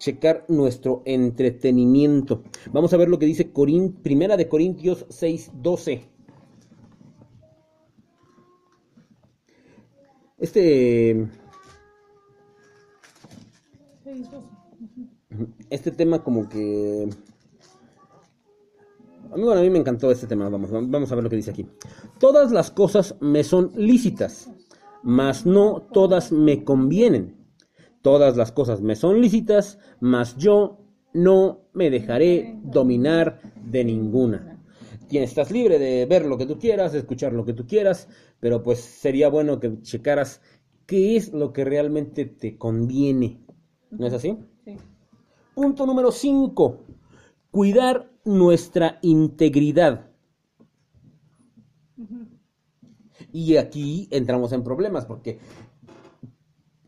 checar 0.00 0.46
nuestro 0.48 1.02
entretenimiento. 1.04 2.42
Vamos 2.72 2.92
a 2.92 2.96
ver 2.96 3.08
lo 3.08 3.18
que 3.18 3.26
dice 3.26 3.52
Primera 4.02 4.36
de 4.36 4.48
Corintios 4.48 5.06
6:12. 5.10 6.00
Este 10.40 11.28
este 15.70 15.90
tema 15.90 16.22
como 16.22 16.48
que... 16.48 17.08
A 19.32 19.36
mí, 19.36 19.42
bueno, 19.44 19.60
a 19.60 19.62
mí 19.62 19.70
me 19.70 19.78
encantó 19.78 20.10
este 20.10 20.26
tema, 20.26 20.48
vamos, 20.48 20.70
vamos 20.72 21.12
a 21.12 21.14
ver 21.14 21.22
lo 21.22 21.30
que 21.30 21.36
dice 21.36 21.52
aquí. 21.52 21.68
Todas 22.18 22.50
las 22.50 22.72
cosas 22.72 23.14
me 23.20 23.44
son 23.44 23.70
lícitas, 23.76 24.50
mas 25.04 25.46
no 25.46 25.86
todas 25.92 26.32
me 26.32 26.64
convienen. 26.64 27.36
Todas 28.02 28.36
las 28.36 28.50
cosas 28.50 28.80
me 28.80 28.96
son 28.96 29.20
lícitas, 29.20 29.78
mas 30.00 30.36
yo 30.36 30.80
no 31.12 31.60
me 31.74 31.90
dejaré 31.90 32.58
dominar 32.64 33.40
de 33.62 33.84
ninguna. 33.84 34.49
Tienes, 35.10 35.30
estás 35.30 35.50
libre 35.50 35.80
de 35.80 36.06
ver 36.06 36.24
lo 36.24 36.38
que 36.38 36.46
tú 36.46 36.56
quieras, 36.56 36.92
de 36.92 37.00
escuchar 37.00 37.32
lo 37.32 37.44
que 37.44 37.52
tú 37.52 37.66
quieras, 37.66 38.06
pero 38.38 38.62
pues 38.62 38.78
sería 38.78 39.28
bueno 39.28 39.58
que 39.58 39.82
checaras 39.82 40.40
qué 40.86 41.16
es 41.16 41.32
lo 41.32 41.52
que 41.52 41.64
realmente 41.64 42.26
te 42.26 42.56
conviene. 42.56 43.44
¿No 43.90 44.06
es 44.06 44.12
así? 44.12 44.38
Sí. 44.64 44.76
Punto 45.52 45.84
número 45.84 46.12
5. 46.12 46.84
Cuidar 47.50 48.08
nuestra 48.24 49.00
integridad. 49.02 50.12
Y 53.32 53.56
aquí 53.56 54.06
entramos 54.12 54.52
en 54.52 54.62
problemas 54.62 55.06
porque... 55.06 55.40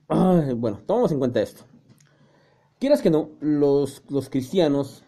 Ay, 0.07 0.55
bueno, 0.55 0.79
tomamos 0.87 1.11
en 1.11 1.19
cuenta 1.19 1.43
esto. 1.43 1.65
Quieras 2.79 3.03
que 3.03 3.11
no, 3.11 3.31
los, 3.41 4.05
los 4.11 4.31
cristianos 4.31 5.05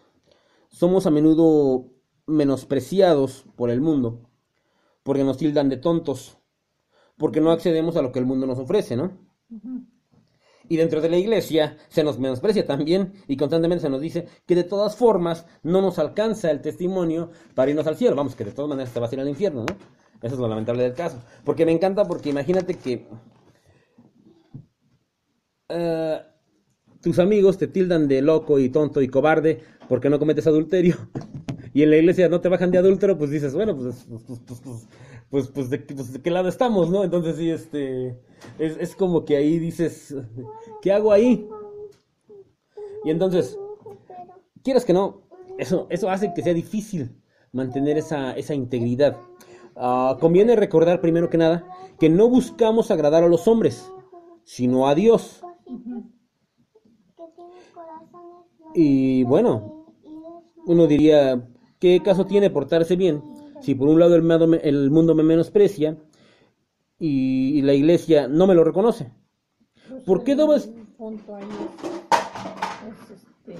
somos 0.67 1.05
a 1.07 1.11
menudo 1.11 1.94
menospreciados 2.27 3.45
por 3.55 3.69
el 3.69 3.81
mundo, 3.81 4.29
porque 5.03 5.23
nos 5.23 5.37
tildan 5.37 5.69
de 5.69 5.77
tontos, 5.77 6.37
porque 7.17 7.41
no 7.41 7.51
accedemos 7.51 7.95
a 7.95 8.01
lo 8.01 8.11
que 8.11 8.19
el 8.19 8.25
mundo 8.25 8.47
nos 8.47 8.59
ofrece, 8.59 8.95
¿no? 8.95 9.17
Y 10.67 10.77
dentro 10.77 11.01
de 11.01 11.09
la 11.09 11.17
iglesia 11.17 11.77
se 11.89 12.03
nos 12.03 12.17
menosprecia 12.17 12.65
también 12.65 13.13
y 13.27 13.37
constantemente 13.37 13.83
se 13.83 13.89
nos 13.89 14.01
dice 14.01 14.27
que 14.45 14.55
de 14.55 14.63
todas 14.63 14.95
formas 14.95 15.45
no 15.61 15.81
nos 15.81 15.99
alcanza 15.99 16.49
el 16.49 16.61
testimonio 16.61 17.29
para 17.53 17.69
irnos 17.69 17.85
al 17.85 17.97
cielo. 17.97 18.15
Vamos, 18.15 18.35
que 18.35 18.45
de 18.45 18.51
todas 18.51 18.69
maneras 18.69 18.91
te 18.91 18.99
vas 18.99 19.11
a 19.11 19.15
ir 19.15 19.21
al 19.21 19.29
infierno, 19.29 19.61
¿no? 19.61 19.75
Eso 20.21 20.33
es 20.35 20.39
lo 20.39 20.47
lamentable 20.47 20.81
del 20.81 20.93
caso. 20.93 21.21
Porque 21.43 21.65
me 21.65 21.71
encanta 21.71 22.05
porque 22.05 22.29
imagínate 22.29 22.75
que 22.75 23.07
eh, 25.69 26.19
tus 27.01 27.19
amigos 27.19 27.57
te 27.59 27.67
tildan 27.67 28.07
de 28.07 28.21
loco 28.21 28.57
y 28.57 28.69
tonto 28.69 29.01
y 29.01 29.07
cobarde 29.07 29.61
porque 29.87 30.09
no 30.09 30.17
cometes 30.17 30.47
adulterio. 30.47 30.95
Y 31.75 31.83
en 31.83 31.89
la 31.89 31.97
iglesia 31.97 32.29
no 32.29 32.39
te 32.39 32.47
bajan 32.47 32.71
de 32.71 32.77
adúltero, 32.77 33.17
pues 33.17 33.31
dices, 33.31 33.53
bueno, 33.53 33.75
pues, 33.75 34.05
pues, 34.09 34.23
pues, 34.23 34.39
pues, 34.47 34.61
pues, 34.61 34.87
pues, 35.29 35.47
pues, 35.49 35.69
de, 35.69 35.79
pues, 35.79 36.13
de 36.13 36.21
qué 36.21 36.31
lado 36.31 36.47
estamos, 36.47 36.89
¿no? 36.89 37.03
Entonces 37.03 37.35
sí, 37.35 37.49
este, 37.51 38.17
es, 38.57 38.77
es 38.79 38.95
como 38.95 39.25
que 39.25 39.35
ahí 39.35 39.59
dices, 39.59 40.15
¿qué 40.81 40.93
hago 40.93 41.11
ahí? 41.11 41.49
Y 43.03 43.11
entonces, 43.11 43.59
quieras 44.63 44.85
que 44.85 44.93
no, 44.93 45.23
eso, 45.57 45.87
eso 45.89 46.09
hace 46.09 46.33
que 46.33 46.43
sea 46.43 46.53
difícil 46.53 47.21
mantener 47.51 47.97
esa, 47.97 48.31
esa 48.37 48.53
integridad. 48.53 49.19
Ah, 49.75 50.15
conviene 50.21 50.55
recordar 50.55 51.01
primero 51.01 51.29
que 51.29 51.37
nada 51.37 51.65
que 51.99 52.07
no 52.07 52.29
buscamos 52.29 52.89
agradar 52.89 53.25
a 53.25 53.27
los 53.27 53.49
hombres, 53.49 53.91
sino 54.45 54.87
a 54.87 54.95
Dios. 54.95 55.43
Y 58.73 59.25
bueno, 59.25 59.93
uno 60.65 60.87
diría, 60.87 61.45
¿qué 61.85 62.01
caso 62.01 62.25
tiene 62.25 62.49
portarse 62.49 62.95
bien 62.95 63.21
si 63.61 63.75
por 63.75 63.87
un 63.87 63.99
lado 63.99 64.15
el, 64.15 64.89
mundo 64.89 65.13
me 65.13 65.21
menosprecia 65.21 65.95
y, 66.97 67.61
la 67.61 67.75
iglesia 67.75 68.27
no 68.27 68.47
me 68.47 68.55
lo 68.55 68.63
reconoce? 68.63 69.11
¿Por 70.03 70.23
qué 70.23 70.35
debo 70.35 70.55
es- 70.55 70.65
Un 70.65 70.85
punto 70.97 71.35
ahí 71.35 71.43
es, 72.89 73.11
es, 73.11 73.21
este, 73.21 73.55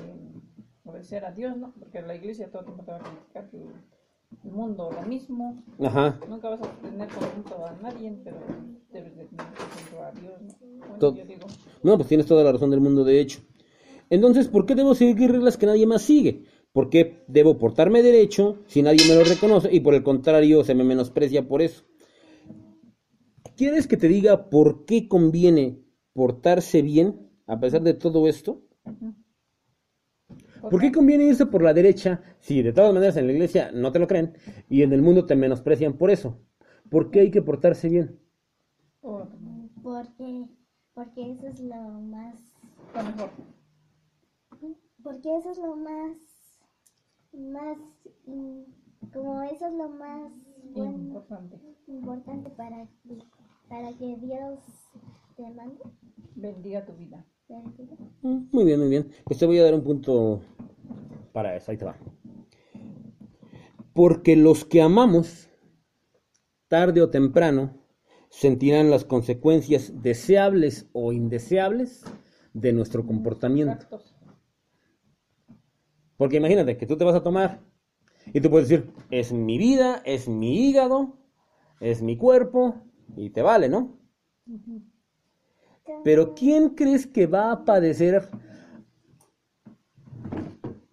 obedecer 0.85 1.23
a 1.23 1.33
Dios, 1.33 1.55
¿no? 1.55 1.71
Porque 1.77 2.01
la 2.01 2.15
iglesia 2.15 2.49
todo 2.49 2.61
el 2.61 2.65
tiempo 2.65 2.83
te 2.83 2.91
va 2.93 2.97
a 2.97 3.01
criticar 3.01 3.49
que 3.51 3.57
el 3.57 4.51
mundo 4.51 4.89
lo 4.91 5.07
mismo. 5.07 5.63
Ajá. 5.79 6.19
Nunca 6.27 6.49
vas 6.49 6.61
a 6.63 6.71
tener 6.81 7.07
contento 7.09 7.63
a 7.63 7.73
nadie, 7.83 8.11
pero 8.23 8.37
debes 8.91 9.15
de 9.17 9.25
tener 9.25 9.45
contento 9.45 10.03
a 10.03 10.11
Dios, 10.19 10.41
¿no? 10.41 10.87
Bueno, 10.97 11.15
yo 11.15 11.25
digo, 11.25 11.47
No, 11.83 11.95
pues 11.95 12.07
tienes 12.07 12.25
toda 12.25 12.43
la 12.43 12.53
razón 12.53 12.71
del 12.71 12.81
mundo, 12.81 13.03
de 13.03 13.19
hecho. 13.19 13.41
Entonces, 14.09 14.47
¿por 14.47 14.65
qué 14.65 14.73
debo 14.73 14.95
seguir 14.95 15.31
reglas 15.31 15.57
que 15.57 15.67
nadie 15.67 15.85
más 15.85 16.01
sigue? 16.01 16.43
¿Por 16.75 16.89
qué 16.89 17.23
debo 17.29 17.57
portarme 17.57 18.03
derecho 18.03 18.59
si 18.67 18.81
nadie 18.81 19.05
me 19.05 19.15
lo 19.15 19.23
reconoce 19.23 19.69
y 19.71 19.79
por 19.79 19.93
el 19.93 20.03
contrario 20.03 20.61
se 20.65 20.75
me 20.75 20.83
menosprecia 20.83 21.47
por 21.47 21.61
eso? 21.61 21.85
¿Quieres 23.55 23.87
que 23.87 23.95
te 23.95 24.09
diga 24.09 24.49
por 24.49 24.83
qué 24.83 25.07
conviene 25.07 25.79
portarse 26.11 26.81
bien 26.81 27.29
a 27.47 27.61
pesar 27.61 27.81
de 27.81 27.93
todo 27.93 28.27
esto? 28.27 28.61
¿Por 30.69 30.81
qué 30.81 30.91
conviene 30.91 31.23
irse 31.23 31.45
por 31.45 31.61
la 31.61 31.73
derecha 31.73 32.21
si 32.41 32.61
de 32.61 32.73
todas 32.73 32.93
maneras 32.93 33.15
en 33.15 33.27
la 33.27 33.31
iglesia 33.31 33.71
no 33.73 33.93
te 33.93 33.99
lo 33.99 34.07
creen 34.07 34.33
y 34.67 34.81
en 34.81 34.91
el 34.91 35.01
mundo 35.01 35.25
te 35.25 35.37
menosprecian 35.37 35.93
por 35.93 36.11
eso? 36.11 36.41
¿Por 36.89 37.09
qué 37.09 37.21
hay 37.21 37.31
que 37.31 37.41
portarse 37.41 37.87
bien? 37.87 38.19
Porque, 39.81 40.49
porque 40.93 41.31
eso 41.31 41.47
es 41.47 41.61
lo 41.61 42.01
más, 42.01 42.35
porque 45.01 45.37
eso 45.37 45.51
es 45.51 45.57
lo 45.57 45.77
más, 45.77 46.34
más, 47.37 47.77
como 49.13 49.41
eso 49.43 49.67
es 49.67 49.73
lo 49.73 49.89
más 49.89 50.31
bueno, 50.73 50.97
Importante. 50.97 51.59
importante 51.87 52.49
para, 52.51 52.87
para 53.69 53.93
que 53.93 54.17
Dios 54.17 54.59
te 55.37 55.49
mande. 55.51 55.79
Bendiga 56.35 56.85
tu 56.85 56.93
vida. 56.93 57.25
Mm, 58.21 58.47
Muy 58.51 58.65
bien, 58.65 58.79
muy 58.79 58.89
bien. 58.89 59.11
Pues 59.23 59.39
te 59.39 59.45
voy 59.45 59.59
a 59.59 59.63
dar 59.63 59.73
un 59.75 59.83
punto 59.83 60.41
para 61.31 61.55
eso. 61.55 61.71
Ahí 61.71 61.77
te 61.77 61.85
va. 61.85 61.95
Porque 63.93 64.35
los 64.35 64.65
que 64.65 64.81
amamos, 64.81 65.49
tarde 66.67 67.01
o 67.01 67.09
temprano, 67.09 67.77
sentirán 68.29 68.89
las 68.89 69.05
consecuencias 69.05 70.01
deseables 70.01 70.89
o 70.91 71.13
indeseables 71.13 72.03
de 72.53 72.73
nuestro 72.73 73.05
comportamiento. 73.05 73.73
Actos. 73.73 74.14
Porque 76.17 76.37
imagínate 76.37 76.77
que 76.77 76.85
tú 76.85 76.97
te 76.97 77.03
vas 77.03 77.15
a 77.15 77.23
tomar 77.23 77.61
y 78.33 78.41
tú 78.41 78.49
puedes 78.49 78.69
decir, 78.69 78.91
es 79.11 79.31
mi 79.31 79.57
vida, 79.57 80.01
es 80.05 80.27
mi 80.27 80.69
hígado, 80.69 81.17
es 81.79 82.01
mi 82.01 82.17
cuerpo 82.17 82.75
y 83.15 83.29
te 83.29 83.41
vale, 83.41 83.69
¿no? 83.69 83.99
Pero 86.03 86.33
¿quién 86.33 86.69
crees 86.69 87.05
que 87.05 87.27
va 87.27 87.51
a 87.51 87.65
padecer 87.65 88.29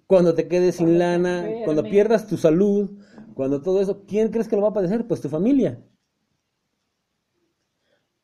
cuando 0.06 0.34
te 0.34 0.48
quedes 0.48 0.76
sin 0.76 0.98
lana, 0.98 1.46
cuando 1.64 1.82
pierdas 1.84 2.26
tu 2.26 2.36
salud, 2.36 2.90
cuando 3.34 3.62
todo 3.62 3.80
eso? 3.80 4.04
¿Quién 4.06 4.30
crees 4.30 4.48
que 4.48 4.56
lo 4.56 4.62
va 4.62 4.68
a 4.68 4.74
padecer? 4.74 5.06
Pues 5.06 5.20
tu 5.20 5.28
familia. 5.28 5.82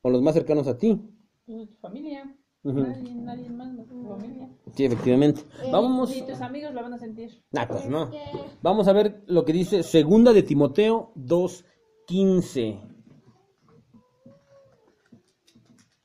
O 0.03 0.11
los 0.11 0.23
más 0.23 0.35
cercanos 0.35 0.67
a 0.69 0.77
ti. 0.77 1.01
Tu 1.47 1.67
familia. 1.81 2.38
Nadie, 2.75 3.15
nadie 3.15 3.51
más, 3.51 3.73
no, 3.73 3.85
tu 3.85 4.05
familia. 4.07 4.49
Sí, 4.75 4.85
efectivamente. 4.85 5.43
Vamos. 5.73 6.11
Ni 6.11 6.23
tus 6.23 6.41
amigos 6.41 6.73
lo 6.75 6.83
van 6.83 6.93
a 6.95 6.99
sentir. 6.99 7.43
Ah, 7.57 7.66
pues 7.69 7.87
no. 7.89 8.11
que- 8.11 8.19
Vamos 8.62 8.89
a 8.89 8.93
ver 8.93 9.23
lo 9.27 9.45
que 9.45 9.53
dice 9.53 9.83
Segunda 9.83 10.33
de 10.33 10.43
Timoteo 10.43 11.12
2.15. 11.16 12.81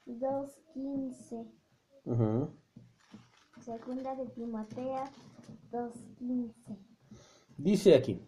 2.15, 0.06 1.46
Ujú. 2.06 2.50
segunda 3.62 4.16
de 4.16 4.26
Timoteo 4.28 4.96
2.15. 5.72 6.78
Dice 7.58 7.96
aquí, 7.96 8.20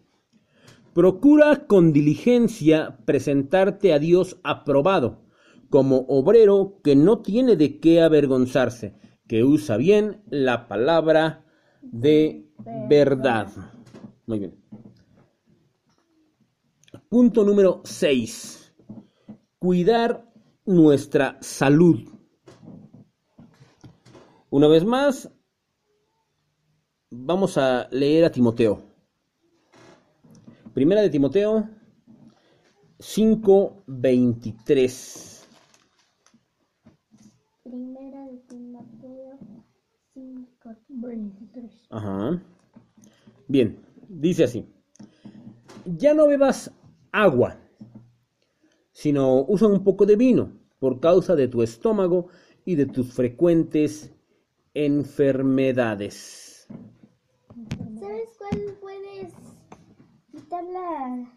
procura 0.94 1.66
con 1.66 1.92
diligencia 1.92 2.98
presentarte 3.04 3.92
a 3.92 3.98
Dios 3.98 4.38
aprobado, 4.44 5.18
como 5.70 6.06
obrero 6.08 6.80
que 6.82 6.96
no 6.96 7.22
tiene 7.22 7.56
de 7.56 7.80
qué 7.80 8.00
avergonzarse, 8.00 8.94
que 9.26 9.44
usa 9.44 9.76
bien 9.76 10.22
la 10.30 10.68
palabra 10.68 11.44
de 11.82 12.48
verdad. 12.88 13.48
Muy 14.26 14.38
bien. 14.38 14.54
Punto 17.08 17.44
número 17.44 17.82
6. 17.84 18.74
Cuidar 19.58 20.32
nuestra 20.64 21.38
salud. 21.40 22.00
Una 24.50 24.68
vez 24.68 24.84
más, 24.84 25.32
vamos 27.10 27.58
a 27.58 27.88
leer 27.90 28.24
a 28.24 28.30
Timoteo. 28.30 28.84
Primera 30.74 31.02
de 31.02 31.10
Timoteo 31.10 31.68
5:23. 32.98 35.35
Primera 37.76 38.24
de 38.24 38.38
Timoteo 38.48 39.38
5. 40.14 40.76
23. 40.88 41.88
Ajá. 41.90 42.42
Bien, 43.48 43.78
dice 44.08 44.44
así. 44.44 44.66
Ya 45.84 46.14
no 46.14 46.26
bebas 46.26 46.72
agua, 47.12 47.58
sino 48.92 49.44
usa 49.46 49.68
un 49.68 49.84
poco 49.84 50.06
de 50.06 50.16
vino 50.16 50.52
por 50.78 51.00
causa 51.00 51.36
de 51.36 51.48
tu 51.48 51.62
estómago 51.62 52.28
y 52.64 52.76
de 52.76 52.86
tus 52.86 53.12
frecuentes 53.12 54.10
enfermedades. 54.72 56.66
¿Sabes 58.00 58.38
cuál 58.38 58.78
puedes 58.80 59.34
quitar 60.32 60.64
la, 60.64 61.30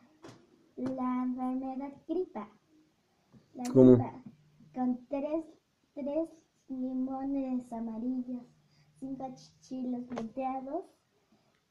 la 0.78 1.24
enfermedad 1.26 1.92
gripa? 2.08 2.50
La 3.56 3.64
¿Cómo? 3.74 3.98
gripa. 3.98 4.24
Con 4.74 5.06
tres, 5.10 5.59
tres 6.02 6.30
limones 6.70 7.72
amarillos, 7.72 8.44
cinco 9.00 9.36
chilos 9.60 10.02
volteados 10.08 10.86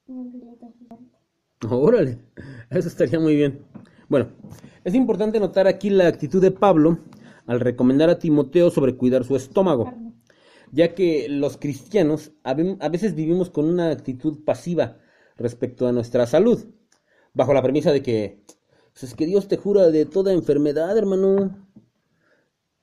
y 0.06 0.12
un 0.12 0.32
filete 0.32 0.66
gigante. 0.78 1.18
Órale, 1.70 2.18
eso 2.70 2.88
estaría 2.88 3.18
muy 3.18 3.36
bien. 3.36 3.64
Bueno, 4.08 4.28
es 4.84 4.94
importante 4.94 5.40
notar 5.40 5.66
aquí 5.66 5.90
la 5.90 6.08
actitud 6.08 6.40
de 6.42 6.50
Pablo 6.50 6.98
al 7.46 7.60
recomendar 7.60 8.10
a 8.10 8.18
Timoteo 8.18 8.70
sobre 8.70 8.96
cuidar 8.96 9.24
su 9.24 9.34
estómago, 9.34 9.92
ya 10.72 10.94
que 10.94 11.28
los 11.28 11.56
cristianos 11.56 12.32
a 12.42 12.88
veces 12.88 13.14
vivimos 13.14 13.50
con 13.50 13.64
una 13.64 13.90
actitud 13.90 14.44
pasiva 14.44 14.98
respecto 15.36 15.86
a 15.86 15.92
nuestra 15.92 16.26
salud, 16.26 16.66
bajo 17.32 17.54
la 17.54 17.62
premisa 17.62 17.92
de 17.92 18.02
que 18.02 18.42
pues 18.92 19.12
es 19.12 19.14
que 19.14 19.26
Dios 19.26 19.46
te 19.46 19.56
jura 19.56 19.90
de 19.90 20.06
toda 20.06 20.32
enfermedad, 20.32 20.98
hermano. 20.98 21.67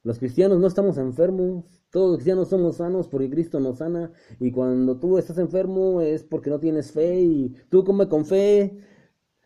Los 0.05 0.19
cristianos 0.19 0.59
no 0.59 0.67
estamos 0.67 0.99
enfermos, 0.99 1.65
todos 1.89 2.09
los 2.09 2.17
cristianos 2.17 2.49
somos 2.49 2.75
sanos 2.75 3.07
porque 3.07 3.27
Cristo 3.27 3.59
nos 3.59 3.79
sana 3.79 4.11
y 4.39 4.51
cuando 4.51 4.97
tú 4.97 5.17
estás 5.17 5.39
enfermo 5.39 5.99
es 5.99 6.23
porque 6.23 6.51
no 6.51 6.59
tienes 6.59 6.91
fe 6.91 7.21
y 7.21 7.55
tú 7.69 7.83
come 7.83 8.07
con 8.07 8.23
fe. 8.23 8.77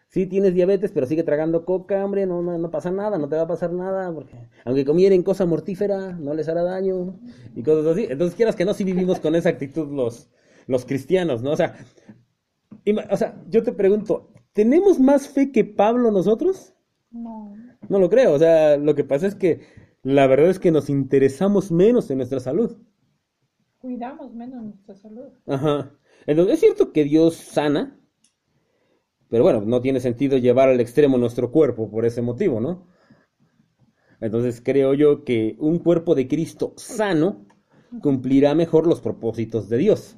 Sí 0.09 0.25
tienes 0.25 0.53
diabetes, 0.53 0.91
pero 0.91 1.05
sigue 1.05 1.23
tragando 1.23 1.63
coca, 1.63 2.03
hombre, 2.03 2.25
no, 2.25 2.41
no, 2.41 2.57
no 2.57 2.71
pasa 2.71 2.91
nada, 2.91 3.17
no 3.17 3.29
te 3.29 3.37
va 3.37 3.43
a 3.43 3.47
pasar 3.47 3.71
nada, 3.71 4.11
porque 4.13 4.49
aunque 4.65 4.83
comieren 4.83 5.23
cosa 5.23 5.45
mortífera, 5.45 6.11
no 6.13 6.33
les 6.33 6.49
hará 6.49 6.63
daño 6.63 7.17
y 7.55 7.63
cosas 7.63 7.93
así. 7.93 8.07
Entonces 8.09 8.35
quieras 8.35 8.57
que 8.57 8.65
no, 8.65 8.73
si 8.73 8.83
vivimos 8.83 9.21
con 9.21 9.35
esa 9.35 9.47
actitud 9.47 9.87
los, 9.89 10.29
los 10.67 10.83
cristianos, 10.83 11.41
¿no? 11.41 11.51
O 11.51 11.55
sea, 11.55 11.77
o 13.09 13.17
sea, 13.17 13.41
yo 13.47 13.63
te 13.63 13.71
pregunto, 13.71 14.33
¿tenemos 14.51 14.99
más 14.99 15.29
fe 15.29 15.53
que 15.53 15.63
Pablo 15.63 16.11
nosotros? 16.11 16.73
No. 17.11 17.55
No 17.87 17.99
lo 17.99 18.09
creo, 18.09 18.33
o 18.33 18.39
sea, 18.39 18.75
lo 18.75 18.93
que 18.93 19.05
pasa 19.05 19.25
es 19.25 19.35
que 19.35 19.61
la 20.03 20.27
verdad 20.27 20.49
es 20.49 20.59
que 20.59 20.71
nos 20.71 20.89
interesamos 20.89 21.71
menos 21.71 22.09
en 22.09 22.17
nuestra 22.17 22.39
salud. 22.39 22.77
Cuidamos 23.79 24.33
menos 24.33 24.63
nuestra 24.63 24.95
salud. 24.95 25.29
Ajá. 25.47 25.91
Entonces, 26.25 26.55
es 26.55 26.59
cierto 26.59 26.91
que 26.91 27.03
Dios 27.03 27.35
sana, 27.35 27.99
pero 29.29 29.43
bueno, 29.43 29.61
no 29.61 29.81
tiene 29.81 29.99
sentido 29.99 30.37
llevar 30.37 30.69
al 30.69 30.79
extremo 30.79 31.17
nuestro 31.17 31.51
cuerpo 31.51 31.89
por 31.89 32.05
ese 32.05 32.21
motivo, 32.21 32.59
¿no? 32.59 32.87
Entonces 34.21 34.61
creo 34.61 34.93
yo 34.93 35.23
que 35.23 35.55
un 35.59 35.79
cuerpo 35.79 36.13
de 36.13 36.27
Cristo 36.27 36.73
sano 36.75 37.45
cumplirá 38.01 38.53
mejor 38.53 38.85
los 38.85 39.01
propósitos 39.01 39.69
de 39.69 39.77
Dios. 39.77 40.17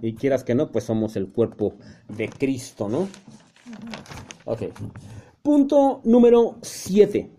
Y 0.00 0.14
quieras 0.14 0.44
que 0.44 0.54
no, 0.54 0.72
pues 0.72 0.84
somos 0.84 1.14
el 1.16 1.30
cuerpo 1.30 1.74
de 2.08 2.28
Cristo, 2.28 2.88
¿no? 2.88 3.08
Ok. 4.44 4.62
Punto 5.42 6.00
número 6.04 6.58
7. 6.62 7.37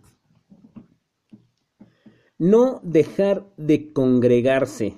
No 2.40 2.80
dejar 2.84 3.46
de 3.58 3.92
congregarse. 3.92 4.96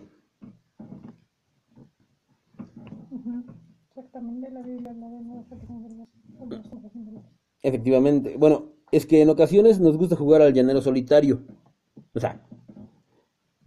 Efectivamente. 7.64 8.38
Bueno, 8.38 8.74
es 8.92 9.06
que 9.06 9.22
en 9.22 9.30
ocasiones 9.30 9.80
nos 9.80 9.98
gusta 9.98 10.16
jugar 10.16 10.42
al 10.42 10.54
llanero 10.54 10.82
solitario. 10.82 11.42
O 12.14 12.20
sea, 12.20 12.46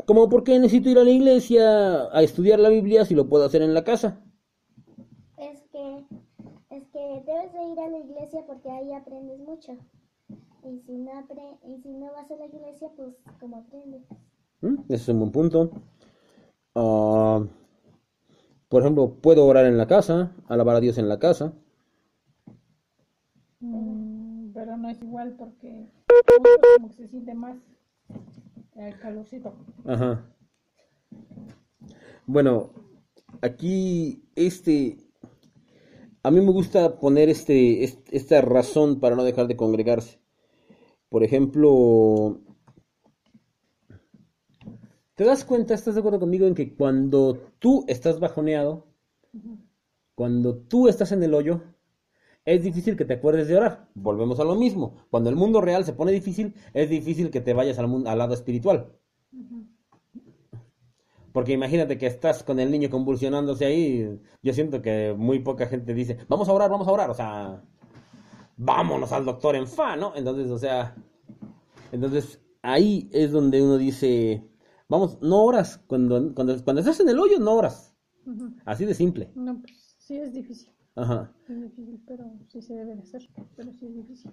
como 0.07 0.29
por 0.29 0.45
qué 0.45 0.59
necesito 0.59 0.91
ir 0.91 0.99
a 0.99 1.05
la 1.05 1.11
iglesia 1.11 2.05
a 2.13 2.23
estudiar 2.23 2.61
la 2.61 2.69
Biblia 2.69 3.05
si 3.05 3.15
lo 3.15 3.29
puedo 3.29 3.45
hacer 3.45 3.63
en 3.63 3.75
la 3.75 3.85
casa? 3.85 4.23
Es 5.39 5.63
que, 5.73 6.05
es 6.71 6.89
que 6.89 7.23
debes 7.27 7.53
de 7.53 7.73
ir 7.73 7.81
a 7.81 7.89
la 7.89 7.99
iglesia 7.99 8.45
porque 8.47 8.71
ahí 8.71 8.93
aprendes 8.93 9.41
mucho. 9.41 9.73
Y 10.65 10.81
si 10.87 10.93
no, 10.93 11.13
apre- 11.13 11.59
y 11.67 11.81
si 11.83 11.89
no 11.91 12.11
vas 12.13 12.31
a 12.31 12.37
la 12.37 12.47
iglesia, 12.47 12.89
pues 12.97 13.15
como 13.41 13.59
aprendes. 13.59 14.03
¿Mm? 14.63 14.77
Ese 14.89 14.95
es 14.95 15.09
un 15.09 15.19
buen 15.21 15.33
punto. 15.33 15.71
Ah, 16.75 17.45
por 18.69 18.83
ejemplo, 18.83 19.15
puedo 19.21 19.47
orar 19.47 19.67
en 19.67 19.77
la 19.77 19.87
casa, 19.87 20.33
alabar 20.49 20.77
a 20.77 20.81
Dios 20.81 20.99
en 20.99 21.09
la 21.09 21.19
casa. 21.19 21.53
Mm, 23.61 24.53
pero 24.53 24.77
no 24.77 24.89
es 24.91 25.01
igual 25.03 25.35
porque 25.39 25.87
como 26.79 26.89
que 26.91 26.95
se 26.97 27.09
siente 27.09 27.35
más 27.35 27.57
el 28.77 28.99
calorcito. 28.99 29.55
Ajá. 29.87 30.25
Bueno, 32.27 32.71
aquí 33.43 34.25
este 34.35 34.97
a 36.23 36.31
mí 36.31 36.41
me 36.41 36.53
gusta 36.53 36.99
poner 36.99 37.29
este, 37.29 37.85
est- 37.85 38.09
esta 38.13 38.41
razón 38.41 38.99
para 38.99 39.15
no 39.15 39.25
dejar 39.25 39.47
de 39.47 39.57
congregarse. 39.57 40.24
Por 41.15 41.23
ejemplo, 41.23 42.41
¿te 45.15 45.23
das 45.25 45.45
cuenta, 45.45 45.75
estás 45.75 45.95
de 45.95 46.01
acuerdo 46.01 46.19
conmigo 46.19 46.45
en 46.49 46.57
que 46.57 46.75
cuando 46.75 47.39
tú 47.61 47.85
estás 47.87 48.19
bajoneado, 48.19 48.89
cuando 50.17 50.57
tú 50.57 50.89
estás 50.89 51.13
en 51.13 51.23
el 51.23 51.35
hoyo, 51.35 51.63
es 52.45 52.65
difícil 52.65 52.97
que 52.97 53.05
te 53.05 53.15
acuerdes 53.15 53.47
de 53.47 53.57
orar? 53.57 53.89
Volvemos 53.95 54.41
a 54.41 54.45
lo 54.45 54.57
mismo. 54.57 54.97
Cuando 55.09 55.31
el 55.31 55.37
mundo 55.37 55.61
real 55.61 55.85
se 55.85 55.93
pone 55.93 56.11
difícil, 56.11 56.53
es 56.73 56.91
difícil 56.91 57.31
que 57.31 57.41
te 57.41 57.55
vayas 57.55 57.79
al, 57.79 57.87
mun- 57.87 58.09
al 58.09 58.19
lado 58.19 58.35
espiritual. 58.35 58.89
Porque 61.33 61.53
imagínate 61.53 61.99
que 61.99 62.07
estás 62.07 62.43
con 62.45 62.61
el 62.61 62.71
niño 62.71 62.91
convulsionándose 62.91 63.65
ahí. 63.67 64.21
Yo 64.43 64.53
siento 64.53 64.83
que 64.83 65.15
muy 65.17 65.41
poca 65.41 65.67
gente 65.67 65.93
dice, 65.95 66.19
vamos 66.29 66.49
a 66.49 66.53
orar, 66.53 66.71
vamos 66.71 66.87
a 66.87 66.93
orar. 66.93 67.11
O 67.11 67.15
sea, 67.15 67.63
vámonos 68.57 69.13
al 69.13 69.25
doctor 69.25 69.57
en 69.57 69.67
fa, 69.67 69.97
¿no? 69.97 70.13
Entonces, 70.15 70.51
o 70.51 70.59
sea, 70.59 70.97
entonces 71.93 72.41
ahí 72.63 73.09
es 73.13 73.33
donde 73.33 73.63
uno 73.63 73.79
dice, 73.79 74.49
vamos, 74.89 75.19
no 75.21 75.45
oras. 75.45 75.81
Cuando, 75.87 76.35
cuando, 76.35 76.63
cuando 76.65 76.81
estás 76.81 77.01
en 77.01 77.09
el 77.09 77.19
hoyo, 77.19 77.39
no 77.39 77.55
oras. 77.55 77.95
Así 78.65 78.85
de 78.87 78.95
simple. 78.95 79.31
No, 79.35 79.61
pues 79.61 79.97
sí 79.99 80.17
es 80.17 80.33
difícil. 80.33 80.73
Ajá. 80.97 81.33
Es 81.49 81.61
difícil, 81.61 82.01
pero 82.07 82.25
sí 82.49 82.63
se 82.63 82.75
debe 82.75 82.95
de 82.95 83.03
hacer. 83.03 83.29
Pero 83.57 83.73
sí 83.73 83.87
es 83.87 83.95
difícil. 83.95 84.33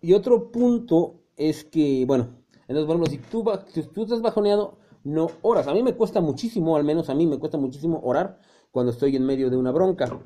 Y 0.00 0.12
otro 0.12 0.52
punto 0.52 1.22
es 1.36 1.64
que, 1.64 2.04
bueno, 2.06 2.28
entonces, 2.68 2.86
por 2.86 2.96
ejemplo, 2.96 3.10
si 3.10 3.18
tú, 3.30 3.44
si 3.72 3.82
tú 3.88 4.02
estás 4.04 4.22
bajoneado, 4.22 4.78
no 5.04 5.28
oras. 5.42 5.66
A 5.66 5.74
mí 5.74 5.82
me 5.82 5.94
cuesta 5.94 6.20
muchísimo, 6.20 6.76
al 6.76 6.84
menos 6.84 7.10
a 7.10 7.14
mí 7.14 7.26
me 7.26 7.38
cuesta 7.38 7.58
muchísimo 7.58 8.00
orar 8.04 8.38
cuando 8.70 8.92
estoy 8.92 9.16
en 9.16 9.26
medio 9.26 9.50
de 9.50 9.56
una 9.56 9.72
bronca. 9.72 10.20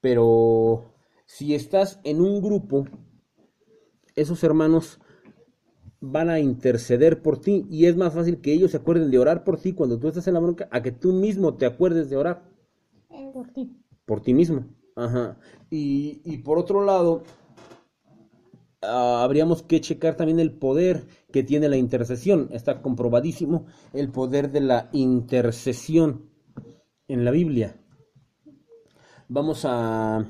Pero 0.00 0.84
si 1.26 1.54
estás 1.54 2.00
en 2.04 2.20
un 2.20 2.40
grupo, 2.40 2.86
esos 4.14 4.42
hermanos 4.44 5.00
van 6.00 6.30
a 6.30 6.38
interceder 6.40 7.20
por 7.20 7.40
ti 7.40 7.66
y 7.68 7.86
es 7.86 7.96
más 7.96 8.14
fácil 8.14 8.40
que 8.40 8.52
ellos 8.52 8.70
se 8.70 8.76
acuerden 8.78 9.10
de 9.10 9.18
orar 9.18 9.44
por 9.44 9.58
ti 9.58 9.72
cuando 9.72 9.98
tú 9.98 10.08
estás 10.08 10.26
en 10.28 10.34
la 10.34 10.40
bronca 10.40 10.68
a 10.70 10.82
que 10.82 10.92
tú 10.92 11.12
mismo 11.12 11.54
te 11.54 11.66
acuerdes 11.66 12.08
de 12.10 12.16
orar 12.16 12.44
Por 13.32 13.48
ti. 13.52 13.76
por 14.04 14.20
ti 14.20 14.32
mismo. 14.34 14.66
Ajá. 14.94 15.38
Y, 15.68 16.20
y 16.24 16.38
por 16.38 16.58
otro 16.58 16.84
lado, 16.84 17.22
ah, 18.82 19.22
habríamos 19.22 19.62
que 19.62 19.80
checar 19.80 20.16
también 20.16 20.40
el 20.40 20.52
poder 20.52 21.06
que 21.32 21.42
tiene 21.42 21.68
la 21.68 21.76
intercesión. 21.76 22.48
Está 22.52 22.80
comprobadísimo 22.80 23.66
el 23.92 24.10
poder 24.10 24.50
de 24.52 24.60
la 24.60 24.88
intercesión 24.92 26.30
en 27.08 27.24
la 27.24 27.30
Biblia. 27.30 27.76
Vamos 29.28 29.64
a, 29.64 30.24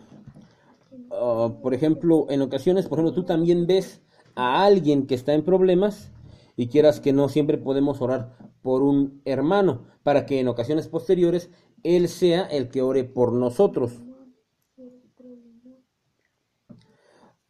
ah, 1.18 1.58
por 1.62 1.74
ejemplo, 1.74 2.26
en 2.30 2.42
ocasiones, 2.42 2.86
por 2.86 2.98
ejemplo, 2.98 3.14
tú 3.14 3.24
también 3.24 3.66
ves 3.66 4.02
a 4.34 4.64
alguien 4.64 5.06
que 5.06 5.14
está 5.14 5.34
en 5.34 5.44
problemas 5.44 6.12
y 6.56 6.68
quieras 6.68 7.00
que 7.00 7.12
no, 7.12 7.28
siempre 7.28 7.58
podemos 7.58 8.00
orar 8.00 8.36
por 8.62 8.82
un 8.82 9.22
hermano 9.24 9.84
para 10.02 10.26
que 10.26 10.40
en 10.40 10.48
ocasiones 10.48 10.88
posteriores 10.88 11.50
él 11.82 12.08
sea 12.08 12.42
el 12.44 12.68
que 12.68 12.82
ore 12.82 13.04
por 13.04 13.32
nosotros. 13.32 13.92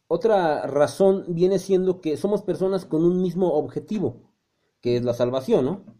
Otra 0.07 0.65
razón 0.67 1.25
viene 1.27 1.59
siendo 1.59 1.99
que 1.99 2.15
somos 2.17 2.41
personas 2.41 2.85
con 2.85 3.03
un 3.03 3.21
mismo 3.21 3.53
objetivo, 3.53 4.31
que 4.79 4.95
es 4.95 5.03
la 5.03 5.13
salvación, 5.13 5.65
¿no? 5.65 5.97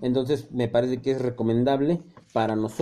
Entonces 0.00 0.50
me 0.52 0.68
parece 0.68 1.02
que 1.02 1.10
es 1.10 1.20
recomendable 1.20 2.02
para 2.32 2.56
nosotros 2.56 2.78